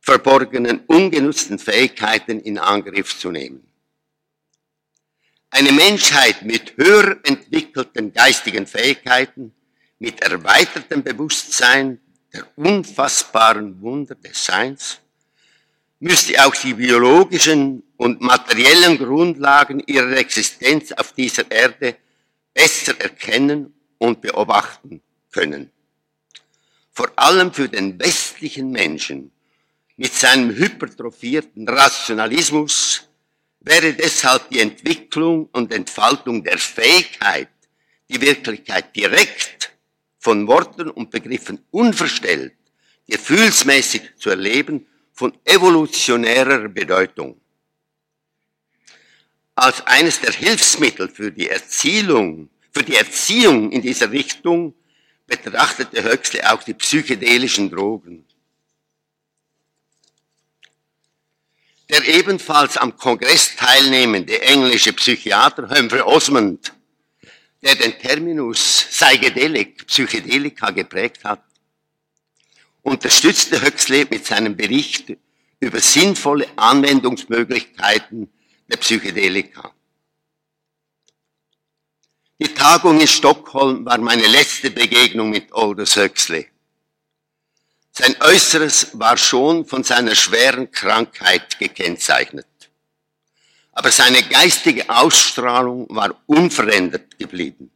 verborgenen, 0.00 0.80
ungenutzten 0.86 1.58
Fähigkeiten 1.58 2.40
in 2.40 2.58
Angriff 2.58 3.18
zu 3.18 3.30
nehmen. 3.30 3.66
Eine 5.50 5.72
Menschheit 5.72 6.42
mit 6.42 6.76
höher 6.76 7.18
entwickelten 7.24 8.12
geistigen 8.12 8.66
Fähigkeiten, 8.66 9.54
mit 9.98 10.20
erweitertem 10.20 11.02
Bewusstsein 11.02 12.00
der 12.32 12.46
unfassbaren 12.56 13.80
Wunder 13.80 14.14
des 14.14 14.44
Seins, 14.44 15.00
müsste 16.00 16.44
auch 16.44 16.54
die 16.54 16.74
biologischen 16.74 17.82
und 17.96 18.20
materiellen 18.20 18.98
Grundlagen 18.98 19.80
ihrer 19.86 20.16
Existenz 20.16 20.92
auf 20.92 21.12
dieser 21.12 21.50
Erde 21.50 21.96
besser 22.52 23.00
erkennen 23.00 23.74
und 23.98 24.20
beobachten 24.20 25.00
können. 25.30 25.70
Vor 26.92 27.10
allem 27.16 27.52
für 27.52 27.68
den 27.68 27.98
westlichen 27.98 28.70
Menschen 28.70 29.30
mit 29.96 30.12
seinem 30.12 30.54
hypertrophierten 30.54 31.68
Rationalismus 31.68 33.08
wäre 33.60 33.92
deshalb 33.94 34.48
die 34.50 34.60
Entwicklung 34.60 35.48
und 35.52 35.72
Entfaltung 35.72 36.44
der 36.44 36.58
Fähigkeit, 36.58 37.48
die 38.08 38.20
Wirklichkeit 38.20 38.94
direkt 38.94 39.72
von 40.18 40.46
Worten 40.46 40.90
und 40.90 41.10
Begriffen 41.10 41.64
unverstellt, 41.70 42.54
gefühlsmäßig 43.08 44.02
zu 44.16 44.30
erleben, 44.30 44.86
von 45.12 45.32
evolutionärer 45.44 46.68
Bedeutung. 46.68 47.40
Als 49.58 49.86
eines 49.86 50.20
der 50.20 50.32
Hilfsmittel 50.32 51.08
für 51.08 51.32
die 51.32 51.48
Erzielung, 51.48 52.50
für 52.72 52.82
die 52.82 52.94
Erziehung 52.94 53.72
in 53.72 53.80
dieser 53.80 54.10
Richtung 54.10 54.74
betrachtete 55.26 56.04
Huxley 56.04 56.42
auch 56.42 56.62
die 56.62 56.74
psychedelischen 56.74 57.70
Drogen. 57.70 58.26
Der 61.88 62.06
ebenfalls 62.06 62.76
am 62.76 62.98
Kongress 62.98 63.56
teilnehmende 63.56 64.42
englische 64.42 64.92
Psychiater 64.92 65.70
Humphrey 65.70 66.02
Osmond, 66.02 66.74
der 67.62 67.76
den 67.76 67.98
Terminus 67.98 68.86
Psychedelic, 68.90 69.86
Psychedelika 69.86 70.70
geprägt 70.70 71.24
hat, 71.24 71.42
unterstützte 72.82 73.62
Huxley 73.62 74.06
mit 74.10 74.26
seinem 74.26 74.54
Bericht 74.54 75.16
über 75.60 75.80
sinnvolle 75.80 76.46
Anwendungsmöglichkeiten 76.56 78.30
der 78.68 78.76
Psychedelika. 78.76 79.72
Die 82.38 82.52
Tagung 82.52 83.00
in 83.00 83.06
Stockholm 83.06 83.84
war 83.86 83.98
meine 83.98 84.26
letzte 84.26 84.70
Begegnung 84.70 85.30
mit 85.30 85.52
Aldous 85.52 85.96
Huxley. 85.96 86.48
Sein 87.92 88.14
Äußeres 88.20 88.90
war 88.98 89.16
schon 89.16 89.64
von 89.64 89.82
seiner 89.82 90.14
schweren 90.14 90.70
Krankheit 90.70 91.58
gekennzeichnet. 91.58 92.46
Aber 93.72 93.90
seine 93.90 94.22
geistige 94.22 94.88
Ausstrahlung 94.90 95.86
war 95.88 96.14
unverändert 96.26 97.18
geblieben. 97.18 97.70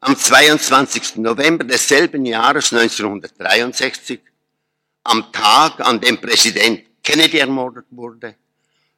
Am 0.00 0.16
22. 0.16 1.16
November 1.16 1.64
desselben 1.64 2.24
Jahres 2.24 2.72
1963, 2.72 4.20
am 5.04 5.30
Tag, 5.32 5.80
an 5.80 6.00
dem 6.00 6.18
Präsident 6.18 6.82
Kennedy 7.02 7.38
ermordet 7.38 7.86
wurde, 7.90 8.36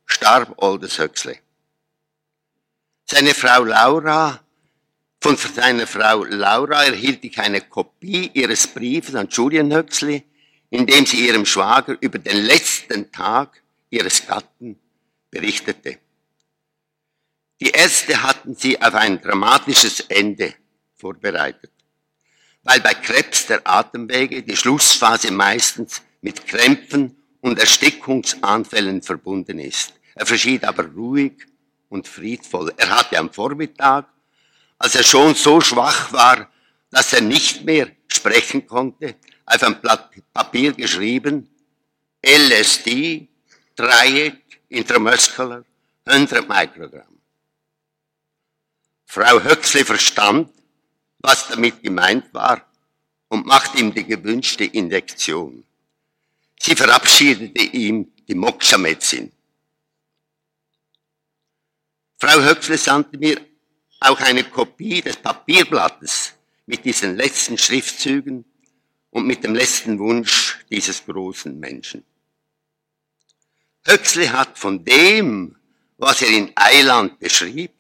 starb 0.07 0.55
Aldous 0.63 0.99
Huxley. 0.99 1.39
Seine 3.07 3.35
Frau 3.35 3.65
Laura 3.65 4.45
von 5.25 5.37
seiner 5.39 5.87
Frau 5.87 6.25
Laura 6.25 6.85
erhielt 6.85 7.25
ich 7.25 7.39
eine 7.39 7.63
Kopie 7.63 8.31
ihres 8.35 8.67
Briefes 8.67 9.15
an 9.15 9.29
Julian 9.31 9.75
Huxley, 9.75 10.23
in 10.69 10.87
dem 10.87 11.07
sie 11.07 11.27
ihrem 11.27 11.47
Schwager 11.47 11.97
über 12.01 12.19
den 12.19 12.37
letzten 12.45 13.11
Tag 13.11 13.63
ihres 13.89 14.27
Gatten 14.27 14.79
berichtete. 15.31 15.99
Die 17.61 17.71
Ärzte 17.71 18.23
hatten 18.23 18.55
sie 18.55 18.83
auf 18.83 18.95
ein 18.95 19.21
dramatisches 19.23 20.01
Ende 20.01 20.53
vorbereitet, 20.97 21.73
weil 22.63 22.81
bei 22.81 22.93
Krebs 22.93 23.47
der 23.47 23.67
Atemwege 23.67 24.43
die 24.43 24.57
Schlussphase 24.57 25.33
meistens 25.33 26.03
mit 26.21 26.47
Krämpfen 26.47 27.17
und 27.45 27.59
Erstickungsanfällen 27.59 29.03
verbunden 29.03 29.59
ist. 29.59 29.93
Er 30.15 30.25
verschied 30.25 30.65
aber 30.65 30.87
ruhig 30.87 31.35
und 31.91 32.09
friedvoll. 32.09 32.73
Er 32.77 32.89
hatte 32.89 33.19
am 33.19 33.31
Vormittag 33.31 34.07
als 34.79 34.95
er 34.97 35.05
schon 35.05 35.35
so 35.35 35.61
schwach 35.61 36.13
war, 36.13 36.51
dass 36.91 37.13
er 37.13 37.23
nicht 37.23 37.65
mehr 37.65 37.91
sprechen 38.07 38.67
konnte, 38.67 39.17
auf 39.47 39.63
ein 39.63 39.81
Blatt 39.81 40.11
Papier 40.33 40.73
geschrieben, 40.73 41.49
LSD, 42.23 43.27
Triad, 43.77 44.39
Intramuscular, 44.69 45.65
100 46.05 46.49
Mikrogramm. 46.49 47.19
Frau 49.07 49.43
Höxley 49.43 49.85
verstand, 49.85 50.51
was 51.21 51.49
damit 51.49 51.83
gemeint 51.83 52.33
war 52.35 52.67
und 53.29 53.47
machte 53.47 53.79
ihm 53.79 53.95
die 53.95 54.05
gewünschte 54.05 54.65
Injektion. 54.65 55.64
Sie 56.67 56.75
verabschiedete 56.75 57.63
ihm 57.77 58.11
die 58.27 58.35
Moksha-Medizin. 58.35 59.31
Frau 62.17 62.41
Höxley 62.41 62.79
sandte 62.79 63.19
mir 63.19 63.39
auch 64.01 64.19
eine 64.21 64.45
Kopie 64.45 65.03
des 65.03 65.19
Papierblattes 65.19 66.33
mit 66.65 66.87
diesen 66.87 67.17
letzten 67.17 67.59
Schriftzügen 67.59 68.47
und 69.11 69.27
mit 69.27 69.45
dem 69.45 69.55
letzten 69.55 69.99
Wunsch 69.99 70.65
dieses 70.71 71.05
großen 71.05 71.61
Menschen. 71.61 72.03
Huxley 73.87 74.29
hat 74.29 74.59
von 74.59 74.83
dem, 74.83 75.57
was 75.99 76.23
er 76.23 76.29
in 76.29 76.51
Eiland 76.55 77.19
beschrieb, 77.19 77.73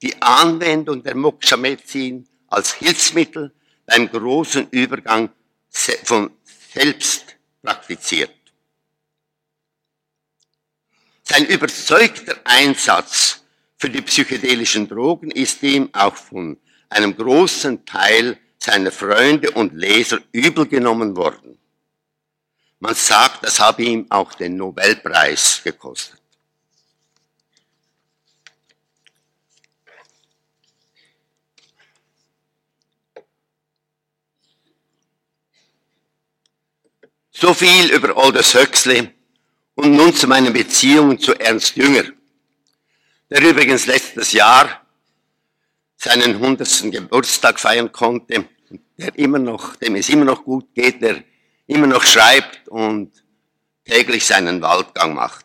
die 0.00 0.14
Anwendung 0.22 1.02
der 1.02 1.14
Moksha-Medizin 1.14 2.26
als 2.46 2.72
Hilfsmittel 2.72 3.52
beim 3.84 4.08
großen 4.08 4.70
Übergang 4.70 5.28
von 5.68 6.30
selbst 6.72 7.33
praktiziert. 7.64 8.30
Sein 11.22 11.46
überzeugter 11.46 12.36
Einsatz 12.44 13.42
für 13.78 13.88
die 13.88 14.02
psychedelischen 14.02 14.86
Drogen 14.86 15.30
ist 15.30 15.62
ihm 15.62 15.88
auch 15.94 16.14
von 16.14 16.58
einem 16.90 17.16
großen 17.16 17.86
Teil 17.86 18.38
seiner 18.58 18.92
Freunde 18.92 19.50
und 19.52 19.72
Leser 19.72 20.18
übel 20.32 20.66
genommen 20.66 21.16
worden. 21.16 21.58
Man 22.78 22.94
sagt, 22.94 23.44
das 23.44 23.58
habe 23.58 23.82
ihm 23.82 24.06
auch 24.10 24.34
den 24.34 24.56
Nobelpreis 24.56 25.62
gekostet. 25.64 26.20
So 37.44 37.52
viel 37.52 37.92
über 37.92 38.16
Aldous 38.16 38.54
Huxley 38.54 39.10
und 39.74 39.92
nun 39.92 40.14
zu 40.14 40.26
meinen 40.26 40.54
Beziehungen 40.54 41.18
zu 41.18 41.38
Ernst 41.38 41.76
Jünger, 41.76 42.04
der 43.28 43.42
übrigens 43.42 43.84
letztes 43.84 44.32
Jahr 44.32 44.80
seinen 45.94 46.36
100. 46.36 46.90
Geburtstag 46.90 47.60
feiern 47.60 47.92
konnte, 47.92 48.46
der 48.96 49.18
immer 49.18 49.38
noch, 49.38 49.76
dem 49.76 49.94
es 49.96 50.08
immer 50.08 50.24
noch 50.24 50.42
gut 50.42 50.74
geht, 50.74 51.02
der 51.02 51.22
immer 51.66 51.86
noch 51.86 52.04
schreibt 52.04 52.66
und 52.68 53.12
täglich 53.84 54.24
seinen 54.24 54.62
Waldgang 54.62 55.12
macht. 55.12 55.44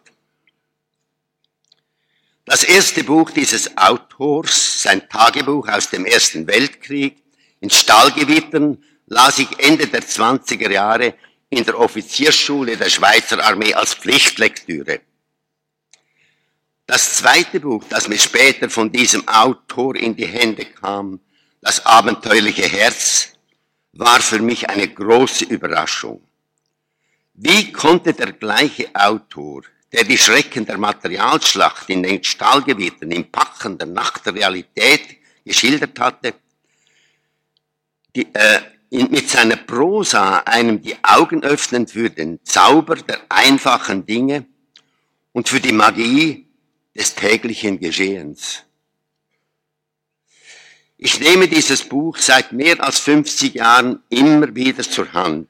Das 2.45 2.63
erste 2.63 3.03
Buch 3.03 3.29
dieses 3.31 3.75
Autors, 3.75 4.83
sein 4.83 5.09
Tagebuch 5.09 5.67
aus 5.67 5.89
dem 5.89 6.05
Ersten 6.05 6.47
Weltkrieg, 6.47 7.21
in 7.59 7.69
Stahlgewittern, 7.69 8.81
las 9.07 9.37
ich 9.39 9.49
Ende 9.59 9.87
der 9.87 10.01
20er 10.01 10.71
Jahre 10.71 11.15
in 11.49 11.65
der 11.65 11.79
Offiziersschule 11.79 12.77
der 12.77 12.89
Schweizer 12.89 13.43
Armee 13.43 13.73
als 13.73 13.95
Pflichtlektüre. 13.95 15.01
Das 16.85 17.17
zweite 17.17 17.59
Buch, 17.59 17.83
das 17.89 18.07
mir 18.07 18.17
später 18.17 18.69
von 18.69 18.91
diesem 18.91 19.27
Autor 19.27 19.95
in 19.95 20.15
die 20.15 20.25
Hände 20.25 20.65
kam, 20.65 21.19
Das 21.61 21.85
abenteuerliche 21.85 22.63
Herz, 22.63 23.33
war 23.93 24.21
für 24.21 24.39
mich 24.39 24.69
eine 24.69 24.87
große 24.87 25.45
Überraschung. 25.45 26.21
Wie 27.33 27.71
konnte 27.71 28.13
der 28.13 28.33
gleiche 28.33 28.89
Autor, 28.93 29.63
der 29.91 30.03
die 30.05 30.17
Schrecken 30.17 30.65
der 30.65 30.77
Materialschlacht 30.77 31.89
in 31.89 32.03
den 32.03 32.23
Stahlgebieten 32.23 33.11
im 33.11 33.29
Packen 33.29 33.77
der 33.77 33.87
Nacht 33.87 34.25
der 34.25 34.35
Realität 34.35 35.17
geschildert 35.43 35.99
hatte, 35.99 36.35
die, 38.15 38.33
äh, 38.33 38.61
mit 38.91 39.29
seiner 39.29 39.55
Prosa 39.55 40.39
einem 40.39 40.81
die 40.81 40.95
Augen 41.03 41.43
öffnen 41.43 41.87
für 41.87 42.09
den 42.09 42.39
Zauber 42.43 42.95
der 42.95 43.19
einfachen 43.29 44.05
Dinge 44.05 44.45
und 45.31 45.47
für 45.47 45.59
die 45.59 45.71
Magie 45.71 46.47
des 46.95 47.13
täglichen 47.13 47.79
Geschehens. 47.79 48.63
Ich 50.97 51.19
nehme 51.19 51.47
dieses 51.47 51.87
Buch 51.87 52.17
seit 52.17 52.51
mehr 52.51 52.83
als 52.83 52.99
50 52.99 53.53
Jahren 53.53 54.03
immer 54.09 54.53
wieder 54.53 54.83
zur 54.83 55.13
Hand. 55.13 55.47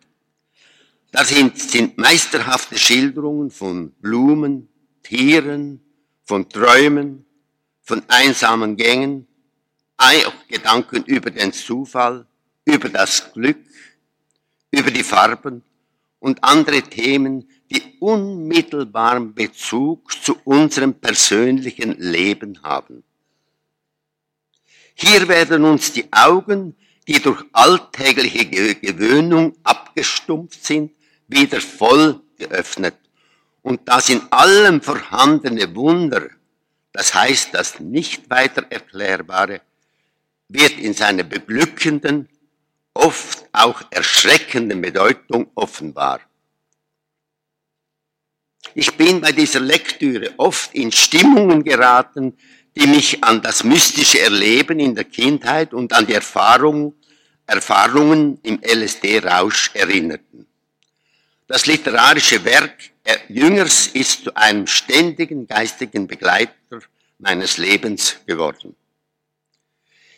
Da 1.11 1.25
sind, 1.25 1.57
sind 1.57 1.97
meisterhafte 1.97 2.77
Schilderungen 2.77 3.49
von 3.49 3.91
Blumen, 3.93 4.69
Tieren, 5.01 5.81
von 6.23 6.47
Träumen, 6.49 7.25
von 7.81 8.03
einsamen 8.09 8.75
Gängen, 8.75 9.27
auch 9.97 10.47
Gedanken 10.47 11.03
über 11.05 11.31
den 11.31 11.51
Zufall, 11.51 12.27
über 12.69 12.89
das 12.89 13.31
Glück, 13.33 13.57
über 14.71 14.91
die 14.91 15.03
Farben 15.03 15.63
und 16.19 16.43
andere 16.43 16.81
Themen, 16.81 17.49
die 17.71 17.97
unmittelbaren 17.99 19.33
Bezug 19.33 20.11
zu 20.23 20.37
unserem 20.43 20.93
persönlichen 20.93 21.97
Leben 21.99 22.61
haben. 22.63 23.03
Hier 24.93 25.27
werden 25.27 25.63
uns 25.63 25.93
die 25.93 26.11
Augen, 26.11 26.75
die 27.07 27.21
durch 27.21 27.43
alltägliche 27.53 28.75
Gewöhnung 28.75 29.55
abgestumpft 29.63 30.63
sind, 30.63 30.91
wieder 31.27 31.61
voll 31.61 32.21
geöffnet. 32.37 32.95
Und 33.61 33.87
das 33.87 34.09
in 34.09 34.21
allem 34.31 34.81
vorhandene 34.81 35.73
Wunder, 35.75 36.29
das 36.91 37.13
heißt 37.13 37.53
das 37.53 37.79
nicht 37.79 38.29
weiter 38.29 38.65
Erklärbare, 38.69 39.61
wird 40.49 40.79
in 40.79 40.93
seiner 40.93 41.23
beglückenden 41.23 42.27
oft 42.99 43.47
auch 43.51 43.81
erschreckende 43.89 44.75
Bedeutung 44.75 45.49
offenbar. 45.55 46.19
Ich 48.75 48.95
bin 48.95 49.21
bei 49.21 49.31
dieser 49.31 49.61
Lektüre 49.61 50.33
oft 50.37 50.73
in 50.75 50.91
Stimmungen 50.91 51.63
geraten, 51.63 52.37
die 52.75 52.87
mich 52.87 53.23
an 53.23 53.41
das 53.41 53.63
mystische 53.63 54.19
Erleben 54.19 54.79
in 54.79 54.95
der 54.95 55.05
Kindheit 55.05 55.73
und 55.73 55.91
an 55.93 56.05
die 56.05 56.13
Erfahrung, 56.13 56.93
Erfahrungen 57.47 58.39
im 58.43 58.61
LSD-Rausch 58.61 59.71
erinnerten. 59.73 60.45
Das 61.47 61.65
literarische 61.65 62.43
Werk 62.45 62.75
Jüngers 63.27 63.87
ist 63.87 64.25
zu 64.25 64.35
einem 64.35 64.67
ständigen 64.67 65.47
geistigen 65.47 66.05
Begleiter 66.05 66.79
meines 67.17 67.57
Lebens 67.57 68.17
geworden. 68.27 68.75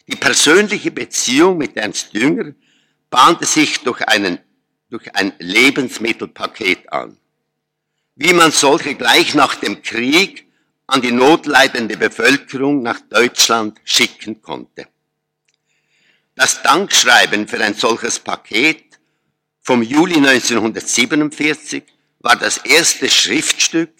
Die 0.07 0.17
persönliche 0.17 0.91
Beziehung 0.91 1.57
mit 1.57 1.77
Ernst 1.77 2.13
Jünger 2.13 2.53
bahnte 3.11 3.45
sich 3.45 3.81
durch, 3.81 4.01
einen, 4.07 4.39
durch 4.89 5.13
ein 5.15 5.33
Lebensmittelpaket 5.37 6.91
an. 6.91 7.17
Wie 8.15 8.33
man 8.33 8.51
solche 8.51 8.95
gleich 8.95 9.35
nach 9.35 9.53
dem 9.55 9.83
Krieg 9.83 10.47
an 10.87 11.01
die 11.01 11.11
notleidende 11.11 11.95
Bevölkerung 11.97 12.81
nach 12.81 12.99
Deutschland 13.01 13.79
schicken 13.83 14.41
konnte. 14.41 14.87
Das 16.35 16.63
Dankschreiben 16.63 17.47
für 17.47 17.63
ein 17.63 17.75
solches 17.75 18.19
Paket 18.19 18.99
vom 19.61 19.83
Juli 19.83 20.15
1947 20.15 21.83
war 22.19 22.35
das 22.35 22.57
erste 22.57 23.09
Schriftstück 23.09 23.93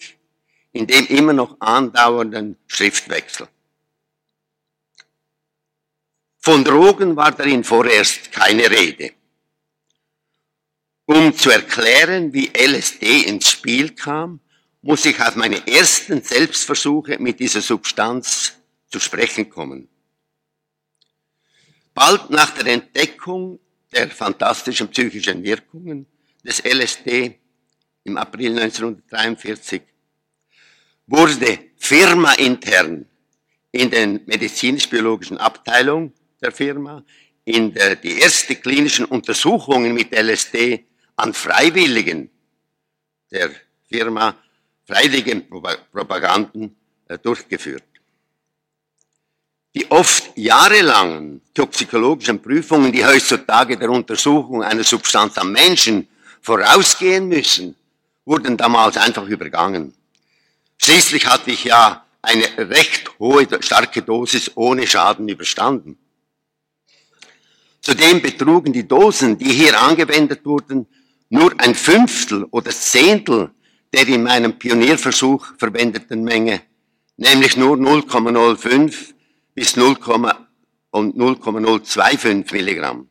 in 0.72 0.86
dem 0.86 1.06
immer 1.06 1.32
noch 1.32 1.56
andauernden 1.60 2.56
Schriftwechsel. 2.66 3.46
Von 6.44 6.64
Drogen 6.64 7.14
war 7.14 7.30
darin 7.30 7.62
vorerst 7.62 8.32
keine 8.32 8.68
Rede. 8.68 9.12
Um 11.06 11.32
zu 11.36 11.50
erklären, 11.50 12.32
wie 12.32 12.50
LSD 12.52 13.22
ins 13.28 13.48
Spiel 13.48 13.90
kam, 13.90 14.40
muss 14.80 15.06
ich 15.06 15.20
auf 15.20 15.36
meine 15.36 15.64
ersten 15.68 16.20
Selbstversuche 16.20 17.20
mit 17.20 17.38
dieser 17.38 17.60
Substanz 17.60 18.54
zu 18.88 18.98
sprechen 18.98 19.48
kommen. 19.50 19.88
Bald 21.94 22.28
nach 22.30 22.50
der 22.50 22.66
Entdeckung 22.66 23.60
der 23.92 24.10
fantastischen 24.10 24.88
psychischen 24.88 25.44
Wirkungen 25.44 26.06
des 26.42 26.58
LSD 26.64 27.38
im 28.02 28.16
April 28.16 28.58
1943 28.58 29.82
wurde 31.06 31.58
firmaintern 31.76 33.06
in 33.70 33.90
den 33.90 34.22
medizinisch-biologischen 34.26 35.38
Abteilungen 35.38 36.12
der 36.42 36.52
Firma 36.52 37.04
in 37.44 37.72
der, 37.72 37.96
die 37.96 38.18
erste 38.18 38.56
klinischen 38.56 39.04
Untersuchungen 39.04 39.94
mit 39.94 40.12
LSD 40.12 40.84
an 41.16 41.32
Freiwilligen 41.34 42.30
der 43.30 43.50
Firma 43.88 44.36
freiwillige 44.86 45.36
Propaganden 45.92 46.76
äh, 47.08 47.18
durchgeführt. 47.18 47.84
Die 49.74 49.90
oft 49.90 50.36
jahrelangen 50.36 51.40
toxikologischen 51.54 52.42
Prüfungen, 52.42 52.92
die 52.92 53.04
heutzutage 53.04 53.78
der 53.78 53.90
Untersuchung 53.90 54.62
einer 54.62 54.84
Substanz 54.84 55.38
am 55.38 55.52
Menschen 55.52 56.08
vorausgehen 56.42 57.28
müssen, 57.28 57.74
wurden 58.26 58.56
damals 58.56 58.98
einfach 58.98 59.26
übergangen. 59.26 59.94
Schließlich 60.76 61.26
hatte 61.26 61.50
ich 61.52 61.64
ja 61.64 62.04
eine 62.20 62.44
recht 62.58 63.18
hohe, 63.18 63.46
starke 63.60 64.02
Dosis 64.02 64.50
ohne 64.54 64.86
Schaden 64.86 65.28
überstanden. 65.28 65.98
Zudem 67.82 68.22
betrugen 68.22 68.72
die 68.72 68.86
Dosen, 68.86 69.36
die 69.36 69.52
hier 69.52 69.80
angewendet 69.80 70.46
wurden, 70.46 70.86
nur 71.28 71.52
ein 71.58 71.74
Fünftel 71.74 72.44
oder 72.44 72.70
Zehntel 72.70 73.50
der 73.92 74.08
in 74.08 74.22
meinem 74.22 74.58
Pionierversuch 74.58 75.54
verwendeten 75.58 76.24
Menge, 76.24 76.62
nämlich 77.16 77.58
nur 77.58 77.76
0,05 77.76 79.12
bis 79.54 79.76
0,025 79.76 82.52
Milligramm. 82.52 83.08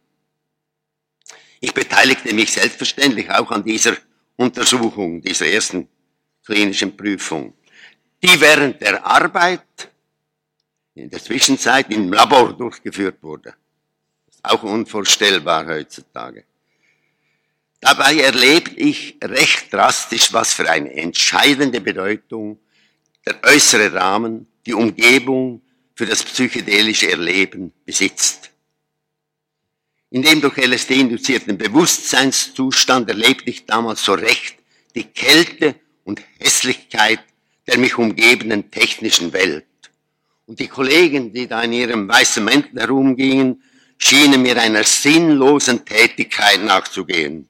Ich 1.60 1.72
beteiligte 1.74 2.34
mich 2.34 2.52
selbstverständlich 2.52 3.30
auch 3.30 3.52
an 3.52 3.64
dieser 3.64 3.96
Untersuchung, 4.38 5.22
dieser 5.22 5.46
ersten 5.46 5.88
klinischen 6.44 6.98
Prüfung, 6.98 7.54
die 8.24 8.42
während 8.42 8.82
der 8.82 9.06
Arbeit 9.06 9.92
in 10.96 11.12
der 11.12 11.22
Zwischenzeit 11.22 11.92
im 11.92 12.12
Labor 12.12 12.54
durchgeführt 12.54 13.22
wurde. 13.22 13.54
Auch 14.44 14.64
unvorstellbar 14.64 15.68
heutzutage. 15.68 16.44
Dabei 17.80 18.18
erlebe 18.18 18.72
ich 18.72 19.18
recht 19.24 19.74
drastisch, 19.74 20.34
was 20.34 20.54
für 20.54 20.70
eine 20.70 20.94
entscheidende 20.94 21.82
Bedeutung 21.82 22.60
der 23.26 23.44
äußere 23.44 23.94
Rahmen 23.94 24.48
die 24.66 24.74
Umgebung 24.74 25.62
für 25.96 26.06
das 26.06 26.24
psychedelische 26.24 27.12
Erleben 27.12 27.74
besitzt. 27.86 28.52
In 30.12 30.22
dem 30.22 30.42
durch 30.42 30.58
LSD 30.58 31.00
induzierten 31.00 31.58
Bewusstseinszustand 31.58 33.10
erlebte 33.10 33.50
ich 33.50 33.66
damals 33.66 34.04
so 34.04 34.14
recht 34.14 34.58
die 34.94 35.06
Kälte 35.06 35.76
und 36.04 36.22
Hässlichkeit 36.40 37.22
der 37.68 37.78
mich 37.78 37.98
umgebenden 37.98 38.70
technischen 38.72 39.34
Welt. 39.34 39.66
Und 40.46 40.60
die 40.60 40.68
Kollegen, 40.68 41.32
die 41.32 41.48
da 41.48 41.62
in 41.62 41.74
ihrem 41.74 42.08
weißen 42.08 42.44
Mäntel 42.44 42.82
herumgingen, 42.82 43.64
schienen 44.04 44.42
mir 44.42 44.58
einer 44.60 44.84
sinnlosen 44.84 45.86
Tätigkeit 45.86 46.64
nachzugehen. 46.64 47.48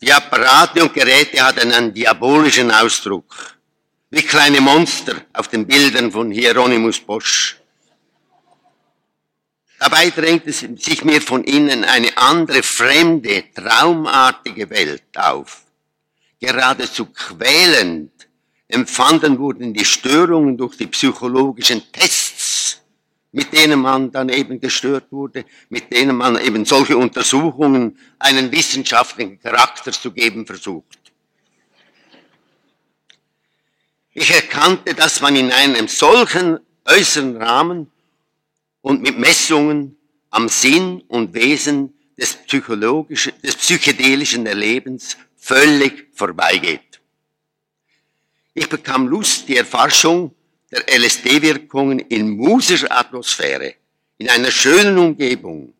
Die 0.00 0.12
Apparate 0.12 0.82
und 0.82 0.92
Geräte 0.92 1.42
hatten 1.42 1.72
einen 1.72 1.94
diabolischen 1.94 2.70
Ausdruck, 2.70 3.56
wie 4.10 4.22
kleine 4.22 4.60
Monster 4.60 5.22
auf 5.32 5.48
den 5.48 5.66
Bildern 5.66 6.12
von 6.12 6.30
Hieronymus 6.30 7.00
Bosch. 7.00 7.56
Dabei 9.78 10.10
drängte 10.10 10.52
sich 10.52 11.04
mir 11.04 11.20
von 11.20 11.44
innen 11.44 11.84
eine 11.84 12.16
andere, 12.16 12.62
fremde, 12.62 13.44
traumartige 13.54 14.68
Welt 14.70 15.04
auf. 15.14 15.62
Geradezu 16.40 17.06
quälend 17.06 18.12
empfanden 18.68 19.38
wurden 19.38 19.72
die 19.72 19.84
Störungen 19.84 20.56
durch 20.56 20.76
die 20.76 20.86
psychologischen 20.86 21.82
Tests, 21.92 22.25
mit 23.36 23.52
denen 23.52 23.80
man 23.82 24.10
dann 24.10 24.30
eben 24.30 24.58
gestört 24.60 25.12
wurde, 25.12 25.44
mit 25.68 25.92
denen 25.92 26.16
man 26.16 26.40
eben 26.40 26.64
solche 26.64 26.96
Untersuchungen 26.96 27.98
einen 28.18 28.50
wissenschaftlichen 28.50 29.38
Charakter 29.38 29.92
zu 29.92 30.10
geben 30.10 30.46
versucht. 30.46 30.98
Ich 34.14 34.30
erkannte, 34.30 34.94
dass 34.94 35.20
man 35.20 35.36
in 35.36 35.52
einem 35.52 35.86
solchen 35.86 36.60
äußeren 36.86 37.36
Rahmen 37.36 37.92
und 38.80 39.02
mit 39.02 39.18
Messungen 39.18 39.98
am 40.30 40.48
Sinn 40.48 41.02
und 41.08 41.34
Wesen 41.34 41.92
des, 42.16 42.36
psychologischen, 42.36 43.34
des 43.42 43.54
psychedelischen 43.56 44.46
Erlebens 44.46 45.18
völlig 45.36 46.08
vorbeigeht. 46.14 47.02
Ich 48.54 48.66
bekam 48.66 49.08
Lust, 49.08 49.46
die 49.46 49.58
Erforschung 49.58 50.34
der 50.70 50.84
LSD-Wirkungen 50.98 52.00
in 52.00 52.30
musischer 52.30 52.90
Atmosphäre, 52.90 53.74
in 54.18 54.28
einer 54.28 54.50
schönen 54.50 54.98
Umgebung 54.98 55.72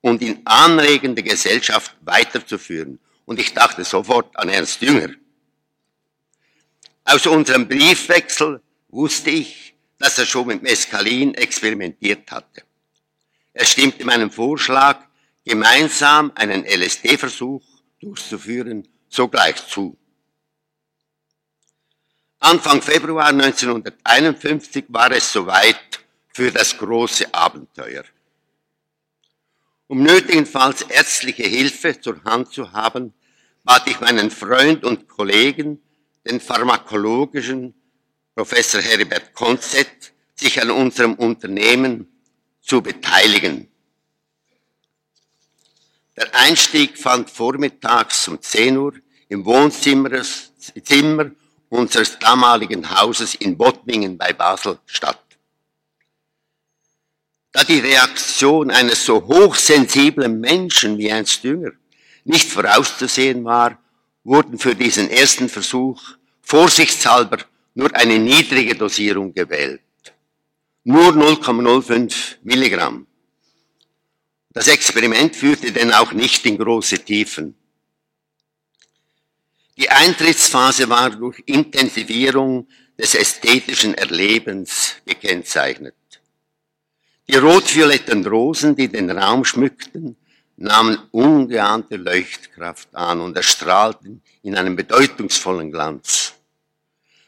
und 0.00 0.22
in 0.22 0.40
anregender 0.44 1.22
Gesellschaft 1.22 1.96
weiterzuführen. 2.02 2.98
Und 3.26 3.38
ich 3.38 3.54
dachte 3.54 3.84
sofort 3.84 4.36
an 4.36 4.48
Ernst 4.48 4.82
Jünger. 4.82 5.10
Aus 7.04 7.26
unserem 7.26 7.68
Briefwechsel 7.68 8.60
wusste 8.88 9.30
ich, 9.30 9.74
dass 9.98 10.18
er 10.18 10.26
schon 10.26 10.48
mit 10.48 10.62
Mescalin 10.62 11.34
experimentiert 11.34 12.30
hatte. 12.30 12.62
Er 13.52 13.64
stimmte 13.64 14.04
meinem 14.04 14.30
Vorschlag, 14.30 15.00
gemeinsam 15.44 16.32
einen 16.34 16.64
LSD-Versuch 16.64 17.62
durchzuführen, 18.00 18.88
sogleich 19.08 19.66
zu. 19.68 19.96
Anfang 22.44 22.82
Februar 22.82 23.28
1951 23.28 24.84
war 24.88 25.10
es 25.12 25.32
soweit 25.32 26.04
für 26.28 26.52
das 26.52 26.76
große 26.76 27.32
Abenteuer. 27.32 28.04
Um 29.86 30.02
nötigenfalls 30.02 30.82
ärztliche 30.82 31.44
Hilfe 31.44 31.98
zur 31.98 32.22
Hand 32.24 32.52
zu 32.52 32.70
haben, 32.70 33.14
bat 33.62 33.86
ich 33.86 33.98
meinen 34.00 34.30
Freund 34.30 34.84
und 34.84 35.08
Kollegen, 35.08 35.80
den 36.28 36.38
pharmakologischen 36.38 37.72
Professor 38.34 38.82
Heribert 38.82 39.32
Konzett, 39.32 40.12
sich 40.34 40.60
an 40.60 40.70
unserem 40.70 41.14
Unternehmen 41.14 42.06
zu 42.60 42.82
beteiligen. 42.82 43.68
Der 46.14 46.34
Einstieg 46.34 46.98
fand 46.98 47.30
vormittags 47.30 48.28
um 48.28 48.38
10 48.38 48.76
Uhr 48.76 48.92
im 49.30 49.46
Wohnzimmer 49.46 50.20
Zimmer 50.82 51.30
unseres 51.74 52.18
damaligen 52.18 52.88
Hauses 52.88 53.34
in 53.34 53.56
Bottmingen 53.56 54.16
bei 54.16 54.32
Basel 54.32 54.78
statt. 54.86 55.20
Da 57.52 57.64
die 57.64 57.80
Reaktion 57.80 58.70
eines 58.70 59.04
so 59.04 59.24
hochsensiblen 59.26 60.40
Menschen 60.40 60.98
wie 60.98 61.08
Ernst 61.08 61.42
Dünger 61.42 61.72
nicht 62.24 62.48
vorauszusehen 62.50 63.44
war, 63.44 63.78
wurden 64.22 64.58
für 64.58 64.74
diesen 64.74 65.10
ersten 65.10 65.48
Versuch 65.48 66.00
vorsichtshalber 66.42 67.38
nur 67.74 67.94
eine 67.94 68.18
niedrige 68.18 68.74
Dosierung 68.74 69.34
gewählt. 69.34 69.82
Nur 70.84 71.08
0,05 71.08 72.36
Milligramm. 72.42 73.06
Das 74.52 74.68
Experiment 74.68 75.34
führte 75.34 75.72
denn 75.72 75.92
auch 75.92 76.12
nicht 76.12 76.46
in 76.46 76.56
große 76.56 77.00
Tiefen. 77.00 77.56
Die 79.76 79.90
Eintrittsphase 79.90 80.88
war 80.88 81.10
durch 81.10 81.42
Intensivierung 81.46 82.68
des 82.96 83.14
ästhetischen 83.14 83.94
Erlebens 83.94 84.94
gekennzeichnet. 85.04 85.94
Die 87.28 87.36
rot-violetten 87.36 88.24
Rosen, 88.26 88.76
die 88.76 88.88
den 88.88 89.10
Raum 89.10 89.44
schmückten, 89.44 90.16
nahmen 90.56 90.98
ungeahnte 91.10 91.96
Leuchtkraft 91.96 92.94
an 92.94 93.20
und 93.20 93.36
erstrahlten 93.36 94.22
in 94.42 94.56
einem 94.56 94.76
bedeutungsvollen 94.76 95.72
Glanz. 95.72 96.34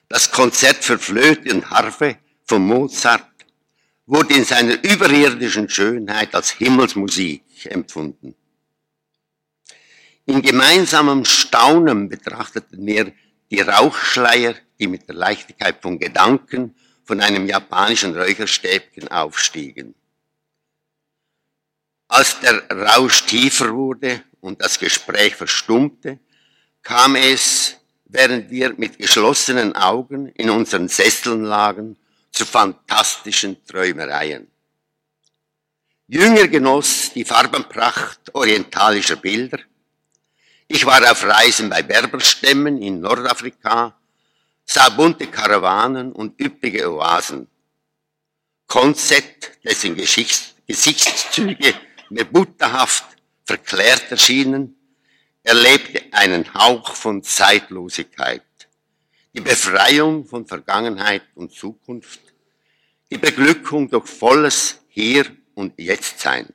Das 0.08 0.30
Konzert 0.30 0.84
für 0.84 0.98
Flöte 0.98 1.52
und 1.52 1.68
Harfe 1.70 2.18
von 2.44 2.64
Mozart 2.64 3.26
wurde 4.06 4.34
in 4.34 4.44
seiner 4.44 4.74
überirdischen 4.84 5.68
Schönheit 5.68 6.32
als 6.34 6.50
Himmelsmusik 6.50 7.42
empfunden. 7.64 8.36
In 10.26 10.42
gemeinsamem 10.42 11.24
Staunen 11.24 12.08
betrachteten 12.08 12.84
wir 12.84 13.12
die 13.48 13.60
Rauchschleier, 13.60 14.56
die 14.80 14.88
mit 14.88 15.06
der 15.06 15.14
Leichtigkeit 15.14 15.80
von 15.80 16.00
Gedanken 16.00 16.74
von 17.04 17.20
einem 17.20 17.46
japanischen 17.46 18.16
Räucherstäbchen 18.16 19.06
aufstiegen. 19.08 19.94
Als 22.08 22.40
der 22.40 22.68
Rausch 22.70 23.24
tiefer 23.26 23.72
wurde 23.72 24.22
und 24.40 24.60
das 24.60 24.80
Gespräch 24.80 25.36
verstummte, 25.36 26.18
kam 26.82 27.14
es, 27.14 27.76
während 28.04 28.50
wir 28.50 28.74
mit 28.76 28.98
geschlossenen 28.98 29.76
Augen 29.76 30.28
in 30.30 30.50
unseren 30.50 30.88
Sesseln 30.88 31.44
lagen, 31.44 31.96
zu 32.32 32.44
fantastischen 32.44 33.64
Träumereien. 33.64 34.48
Jünger 36.08 36.48
genoss 36.48 37.12
die 37.12 37.24
Farbenpracht 37.24 38.34
orientalischer 38.34 39.16
Bilder, 39.16 39.58
ich 40.68 40.84
war 40.84 41.10
auf 41.10 41.24
Reisen 41.24 41.70
bei 41.70 41.82
Berberstämmen 41.82 42.80
in 42.82 43.00
Nordafrika, 43.00 43.96
sah 44.64 44.88
bunte 44.90 45.26
Karawanen 45.28 46.12
und 46.12 46.40
üppige 46.40 46.92
Oasen. 46.92 47.48
Konzett, 48.66 49.58
dessen 49.64 49.94
Geschichts 49.94 50.56
Gesichtszüge 50.66 51.74
mir 52.10 52.24
butterhaft 52.24 53.04
verklärt 53.44 54.10
erschienen, 54.10 54.76
erlebte 55.44 56.02
einen 56.12 56.52
Hauch 56.54 56.96
von 56.96 57.22
Zeitlosigkeit, 57.22 58.42
die 59.32 59.40
Befreiung 59.40 60.26
von 60.26 60.46
Vergangenheit 60.46 61.22
und 61.36 61.52
Zukunft, 61.52 62.20
die 63.10 63.18
Beglückung 63.18 63.88
durch 63.88 64.08
volles 64.08 64.80
Hier 64.88 65.24
und 65.54 65.78
Jetztsein. 65.78 66.48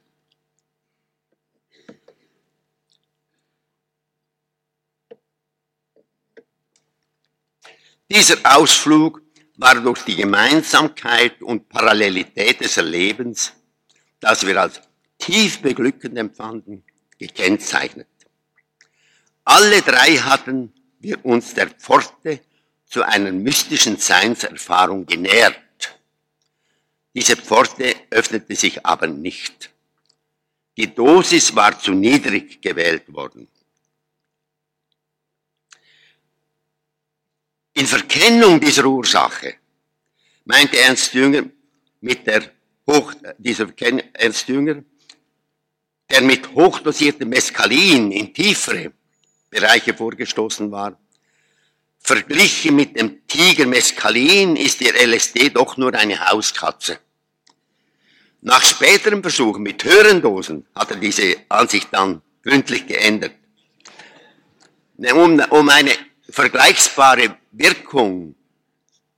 Dieser 8.14 8.40
Ausflug 8.44 9.22
war 9.56 9.76
durch 9.76 10.02
die 10.02 10.18
Gemeinsamkeit 10.18 11.42
und 11.42 11.70
Parallelität 11.70 12.60
des 12.60 12.76
Erlebens, 12.76 13.54
das 14.20 14.46
wir 14.46 14.60
als 14.60 14.82
tief 15.18 15.62
beglückend 15.62 16.18
empfanden, 16.18 16.84
gekennzeichnet. 17.18 18.10
Alle 19.46 19.82
drei 19.82 20.18
hatten 20.18 20.74
wir 21.00 21.24
uns 21.24 21.54
der 21.54 21.70
Pforte 21.70 22.42
zu 22.86 23.02
einer 23.02 23.32
mystischen 23.32 23.96
Seinserfahrung 23.96 25.06
genähert. 25.06 25.62
Diese 27.16 27.38
Pforte 27.38 27.96
öffnete 28.10 28.58
sich 28.58 28.86
aber 28.86 29.08
nicht. 29.08 29.70
Die 30.76 30.94
Dosis 30.94 31.56
war 31.56 31.80
zu 31.80 31.94
niedrig 31.94 32.62
gewählt 32.62 33.14
worden. 33.14 33.48
In 37.74 37.88
Verkennung 37.88 38.60
dieser 38.60 38.86
Ursache 38.86 39.56
meinte 40.46 40.78
Ernst 40.80 41.14
Jünger 41.14 41.44
mit 42.02 42.28
der 42.28 42.44
Hoch, 42.88 43.14
dieser 43.38 43.68
Ernst 44.14 44.48
Jünger, 44.48 44.84
der 46.10 46.22
mit 46.22 46.52
hochdosiertem 46.54 47.30
Mescalin 47.30 48.12
in 48.12 48.34
tiefere 48.34 48.92
Bereiche 49.50 49.94
vorgestoßen 49.94 50.70
war, 50.72 50.98
Verglichen 52.04 52.76
mit 52.76 52.98
dem 52.98 53.26
Tiger 53.28 53.68
Mescalin 53.68 54.56
ist 54.56 54.82
der 54.82 54.96
LSD 55.08 55.50
doch 55.50 55.78
nur 55.78 55.94
eine 55.94 56.20
Hauskatze. 56.20 56.98
Nach 58.42 58.64
späteren 58.64 59.22
Versuchen 59.22 59.62
mit 59.62 59.84
höheren 59.84 60.20
Dosen 60.20 60.66
hat 60.74 60.90
er 60.90 60.98
diese 60.98 61.36
Ansicht 61.48 61.90
dann 61.92 62.24
gründlich 62.44 62.88
geändert. 62.88 63.34
Um, 64.98 65.40
um 65.40 65.70
eine 65.70 65.92
vergleichbare 66.28 67.38
Wirkung, 67.52 68.36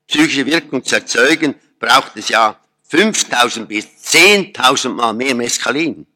psychische 0.07 0.45
Wirkung 0.45 0.83
zu 0.83 0.95
erzeugen, 0.95 1.55
braucht 1.79 2.17
es 2.17 2.29
ja 2.29 2.59
5000 2.83 3.67
bis 3.67 3.85
10.000 3.85 4.89
Mal 4.89 5.13
mehr 5.13 5.35
Mescalin. 5.35 6.07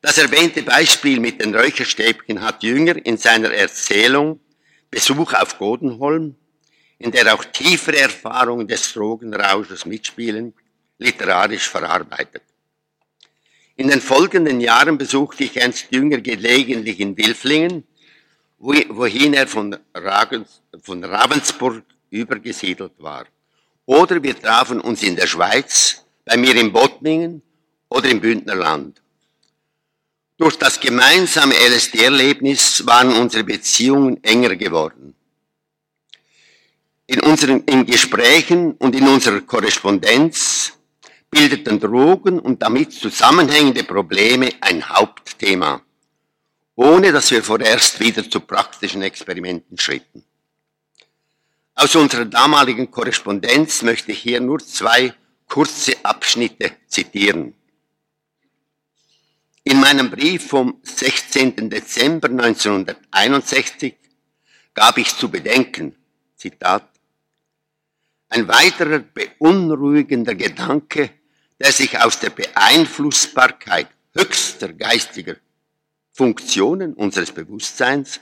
Das 0.00 0.18
erwähnte 0.18 0.62
Beispiel 0.62 1.20
mit 1.20 1.40
den 1.40 1.54
Räucherstäbchen 1.54 2.40
hat 2.40 2.62
Jünger 2.62 3.04
in 3.04 3.16
seiner 3.16 3.52
Erzählung 3.52 4.40
Besuch 4.90 5.32
auf 5.34 5.58
Godenholm, 5.58 6.36
in 6.98 7.10
der 7.10 7.34
auch 7.34 7.44
tiefere 7.44 7.98
Erfahrungen 7.98 8.68
des 8.68 8.92
Drogenrausches 8.92 9.86
mitspielen, 9.86 10.54
literarisch 10.98 11.68
verarbeitet. 11.68 12.42
In 13.74 13.88
den 13.88 14.00
folgenden 14.00 14.60
Jahren 14.60 14.98
besuchte 14.98 15.44
ich 15.44 15.56
Ernst 15.56 15.86
Jünger 15.90 16.20
gelegentlich 16.20 17.00
in 17.00 17.16
Wilflingen, 17.16 17.84
wohin 18.62 19.34
er 19.34 19.46
von, 19.48 19.76
von 20.82 21.04
Ravensburg 21.04 21.84
übergesiedelt 22.10 22.92
war. 22.98 23.26
Oder 23.86 24.22
wir 24.22 24.40
trafen 24.40 24.80
uns 24.80 25.02
in 25.02 25.16
der 25.16 25.26
Schweiz, 25.26 26.04
bei 26.24 26.36
mir 26.36 26.54
in 26.54 26.72
Bottmingen 26.72 27.42
oder 27.88 28.08
im 28.08 28.20
Bündnerland. 28.20 29.02
Durch 30.38 30.56
das 30.56 30.78
gemeinsame 30.78 31.54
LSD-Erlebnis 31.54 32.86
waren 32.86 33.12
unsere 33.14 33.44
Beziehungen 33.44 34.22
enger 34.22 34.54
geworden. 34.56 35.14
In 37.06 37.20
unseren 37.20 37.64
in 37.64 37.84
Gesprächen 37.84 38.72
und 38.74 38.94
in 38.94 39.06
unserer 39.06 39.40
Korrespondenz 39.40 40.72
bildeten 41.30 41.80
Drogen 41.80 42.38
und 42.38 42.62
damit 42.62 42.92
zusammenhängende 42.92 43.82
Probleme 43.84 44.50
ein 44.60 44.88
Hauptthema, 44.88 45.82
ohne 46.74 47.12
dass 47.12 47.30
wir 47.30 47.42
vorerst 47.42 48.00
wieder 48.00 48.28
zu 48.28 48.40
praktischen 48.40 49.02
Experimenten 49.02 49.78
schritten. 49.78 50.24
Aus 51.74 51.94
unserer 51.96 52.24
damaligen 52.24 52.90
Korrespondenz 52.90 53.82
möchte 53.82 54.12
ich 54.12 54.20
hier 54.20 54.40
nur 54.40 54.58
zwei 54.60 55.14
kurze 55.46 55.92
Abschnitte 56.04 56.72
zitieren. 56.86 57.54
In 59.64 59.80
meinem 59.80 60.10
Brief 60.10 60.48
vom 60.48 60.80
16. 60.82 61.70
Dezember 61.70 62.28
1961 62.28 63.96
gab 64.74 64.98
ich 64.98 65.16
zu 65.16 65.30
bedenken, 65.30 65.94
Zitat, 66.36 66.88
ein 68.28 68.48
weiterer 68.48 68.98
beunruhigender 68.98 70.34
Gedanke, 70.34 71.10
der 71.60 71.70
sich 71.70 71.98
aus 71.98 72.18
der 72.18 72.30
Beeinflussbarkeit 72.30 73.88
höchster 74.14 74.72
geistiger 74.72 75.36
Funktionen 76.12 76.94
unseres 76.94 77.32
Bewusstseins 77.32 78.20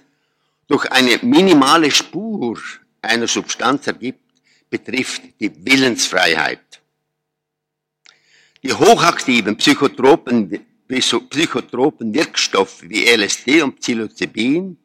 durch 0.69 0.91
eine 0.91 1.19
minimale 1.23 1.91
Spur 1.91 2.59
einer 3.03 3.27
Substanz 3.27 3.87
ergibt, 3.87 4.21
betrifft 4.69 5.23
die 5.41 5.53
Willensfreiheit. 5.65 6.81
Die 8.63 8.73
hochaktiven 8.73 9.57
Psychotropen 9.57 10.67
psychotropen 10.89 12.13
Wirkstoffe 12.13 12.83
wie 12.83 13.07
LSD 13.07 13.63
und 13.63 13.79
Psilocybin 13.81 14.77